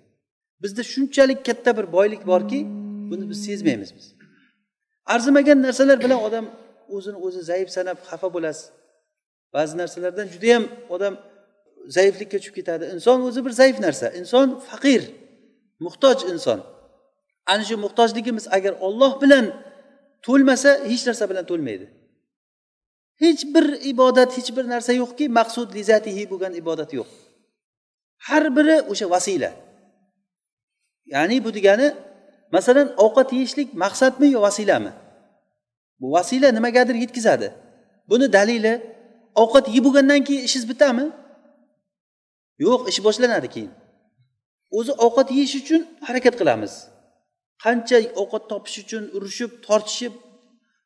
Bizda 0.64 0.84
shunchalik 0.94 1.40
katta 1.48 1.72
bir 1.78 1.86
boylik 1.98 2.22
borki 2.32 2.60
buni 3.10 3.26
biz 3.32 3.40
sezmaymiz 3.48 3.90
biz. 3.98 4.06
Arzimagan 5.14 5.60
narsalar 5.66 5.98
bilan 6.06 6.20
odam 6.28 6.46
o'zini 6.96 7.18
o'zi 7.26 7.42
zaif 7.50 7.70
sanab 7.78 7.98
xafa 8.10 8.28
bo'lasiz. 8.36 8.66
Ba'zi 9.56 9.74
narsalardan 9.82 10.28
judayam 10.34 10.64
odam 10.96 11.14
zaiflikka 11.96 12.38
tushib 12.40 12.56
ketadi. 12.60 12.84
Inson 12.96 13.18
o'zi 13.28 13.42
bir 13.46 13.54
zaif 13.62 13.78
narsa. 13.86 14.08
Inson 14.20 14.48
faqir 14.70 15.02
muhtoj 15.86 16.18
inson. 16.34 16.60
Ana 17.52 17.64
shu 17.68 17.76
muhtojligimiz 17.86 18.46
agar 18.58 18.74
olloh 18.88 19.22
bilan 19.22 19.46
to'lmasa 20.26 20.70
hech 20.92 21.04
narsa 21.08 21.26
bilan 21.32 21.46
to'lmaydi. 21.52 21.86
Hech 23.24 23.42
bir 23.56 23.66
ibodat 23.92 24.30
hech 24.38 24.50
bir 24.58 24.66
narsa 24.74 24.92
yo'qki 25.02 25.26
maqsud 25.40 25.70
lizatihi 25.78 26.24
bo'lgan 26.32 26.54
ibodat 26.62 26.90
yo'q. 27.00 27.10
Har 28.28 28.44
biri 28.58 28.78
o'sha 28.92 29.08
vasila. 29.14 29.52
Ya'ni 31.14 31.38
bu 31.46 31.50
degani 31.58 31.88
masalan 32.56 32.88
ovqat 33.06 33.30
yeyishlik 33.38 33.70
maqsadmi 33.84 34.28
yo 34.36 34.40
vasilami? 34.48 34.92
Bu 36.00 36.08
vasila 36.16 36.48
nimagadir 36.58 36.96
yetkazadi. 37.04 37.48
Buni 38.10 38.34
dalili 38.34 38.74
ovqat 39.44 39.66
yeb 39.76 39.84
bo'lgandan 39.88 40.22
keyin 40.28 40.44
ishingiz 40.48 40.68
bitadimi 40.72 41.06
yo'q 42.66 42.82
ish 42.92 43.00
boshlanadi 43.08 43.48
keyin. 43.56 43.72
O'zi 44.78 44.94
ovqat 45.06 45.28
yeyish 45.38 45.56
uchun 45.62 45.82
harakat 46.08 46.36
qilamiz. 46.40 46.74
Qancha 47.64 47.98
ovqat 48.22 48.44
topish 48.52 48.78
uchun 48.84 49.04
urushib 49.16 49.52
tortishib 49.68 50.14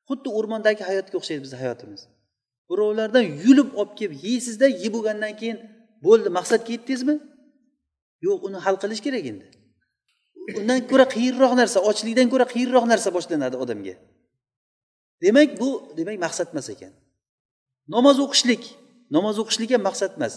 xuddi 0.08 0.30
o'rmondagi 0.38 0.84
hayotga 0.90 1.16
o'xshaydi 1.20 1.42
bizni 1.46 1.58
hayotimiz. 1.64 2.02
Birovlardan 2.70 3.26
yulib 3.46 3.70
olib 3.80 3.94
kelib 4.00 4.14
yeysizda 4.26 4.68
yeb 4.84 4.94
bo'lgandan 4.96 5.34
keyin 5.40 5.58
bo'ldi 6.06 6.30
maqsadga 6.38 6.72
yetdingizmi 6.76 7.16
yo'q 8.28 8.40
uni 8.48 8.58
hal 8.66 8.76
qilish 8.84 9.02
kerak 9.06 9.26
endi. 9.32 9.46
Undan 10.60 10.80
ko'ra 10.92 11.06
qiyinroq 11.16 11.54
narsa 11.62 11.80
ochlikdan 11.90 12.28
ko'ra 12.34 12.46
qiyinroq 12.54 12.86
narsa 12.92 13.10
boshlanadi 13.18 13.56
odamga. 13.64 13.96
Demak 15.24 15.50
bu 15.62 15.70
demak 15.98 16.18
maqsad 16.26 16.48
emas 16.54 16.68
ekan. 16.76 16.94
Namoz 17.96 18.18
o'qishlik. 18.26 18.64
Namoz 19.16 19.36
o'qishlik 19.42 19.70
ham 19.76 19.84
maqsad 19.90 20.12
emas. 20.18 20.34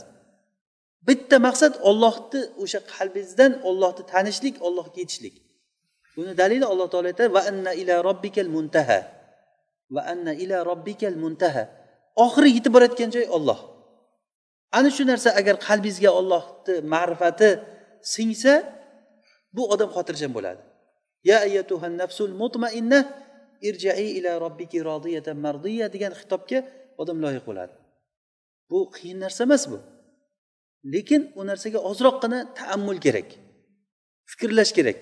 Bitta 1.09 1.37
maqsad 1.47 1.75
ollohni 1.89 2.41
o'sha 2.63 2.81
qalbingizdan 2.95 3.53
ollohni 3.69 4.03
tanishlik 4.13 4.57
ollohga 4.67 4.99
yetishlik. 5.03 5.35
Buni 6.17 6.33
dalili 6.41 6.67
alloh 6.73 6.87
taolo 6.93 7.09
aytadi 7.13 7.31
va 7.37 7.43
anna 7.51 7.73
ila 7.83 7.95
robbikal 8.09 8.49
muntaha. 8.57 8.99
Va 9.95 10.03
anna 10.13 10.33
ila 10.45 10.57
robbikal 10.71 11.17
muntaha. 11.25 11.65
Oxiri 12.25 12.49
yetib 12.57 12.73
borayotgan 12.77 13.11
joy 13.17 13.27
olloh 13.37 13.61
ana 14.79 14.91
shu 14.97 15.05
narsa 15.11 15.31
agar 15.41 15.57
qalbingizga 15.67 16.11
ollohni 16.21 16.75
ma'rifati 16.95 17.51
singsa 18.15 18.55
bu 19.55 19.63
odam 19.75 19.91
xotirjam 19.97 20.33
bo'ladi. 20.37 20.63
Ya 21.31 21.37
ayyatuhan 21.47 21.95
nafsul 22.03 22.33
mutmainna 22.43 23.01
irjai 23.69 24.09
ila 24.19 24.31
robbiki 24.45 24.79
rodiyatan 24.91 25.37
mardiya 25.47 25.87
degan 25.95 26.13
xitobga 26.21 26.59
odam 27.03 27.19
loyiq 27.25 27.45
bo'ladi. 27.51 27.75
Bu 28.71 28.79
qiyin 28.97 29.19
narsa 29.25 29.45
emas 29.49 29.65
bu. 29.73 29.79
Lekin 30.95 31.23
u 31.39 31.43
narsaga 31.51 31.79
ozroqgina 31.91 32.39
taammul 32.59 32.99
kerak 33.07 33.29
fikrlash 34.31 34.73
kerak. 34.79 34.99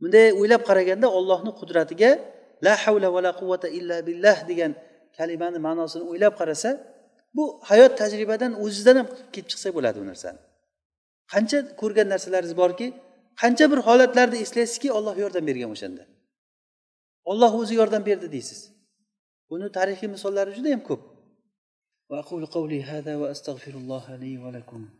Bunday 0.00 0.26
o'ylab 0.40 0.62
qaraganda 0.68 1.08
ollohni 1.18 1.52
qudratiga 1.60 2.10
la 2.64 2.74
havla 2.82 3.08
va 3.14 3.20
la 3.26 3.32
quvvata 3.40 3.68
illa 3.78 3.96
billah 4.08 4.36
degan 4.50 4.72
kalimani 5.16 5.58
ma'nosini 5.66 6.04
o'ylab 6.10 6.34
qarasa 6.40 6.70
bu 7.36 7.44
hayot 7.70 7.92
tajribadan 8.00 8.52
o'zizdan 8.64 8.96
ham 9.00 9.08
kelib 9.32 9.48
chiqsa 9.50 9.68
bo'ladi 9.76 9.96
bu 10.02 10.06
narsani. 10.12 10.40
Qancha 11.32 11.58
ko'rgan 11.80 12.08
narsalaringiz 12.14 12.56
borki 12.62 12.86
qancha 13.40 13.64
bir 13.72 13.80
holatlarni 13.88 14.38
eslaysizki 14.44 14.88
olloh 14.98 15.14
yordam 15.22 15.44
bergan 15.50 15.70
o'shanda. 15.76 16.04
Olloh 17.30 17.52
o'zi 17.60 17.74
yordam 17.80 18.02
berdi 18.08 18.28
deysiz. 18.36 18.60
Buni 19.50 19.66
tarixiy 19.78 20.08
misollari 20.16 20.50
juda 20.56 20.68
yam 20.74 20.82
ko'p. 20.88 21.02
وأقول 22.10 22.46
قولي 22.46 22.82
هذا 22.82 23.16
وأستغفر 23.16 23.70
الله 23.70 24.16
لي 24.16 24.38
ولكم. 24.38 24.90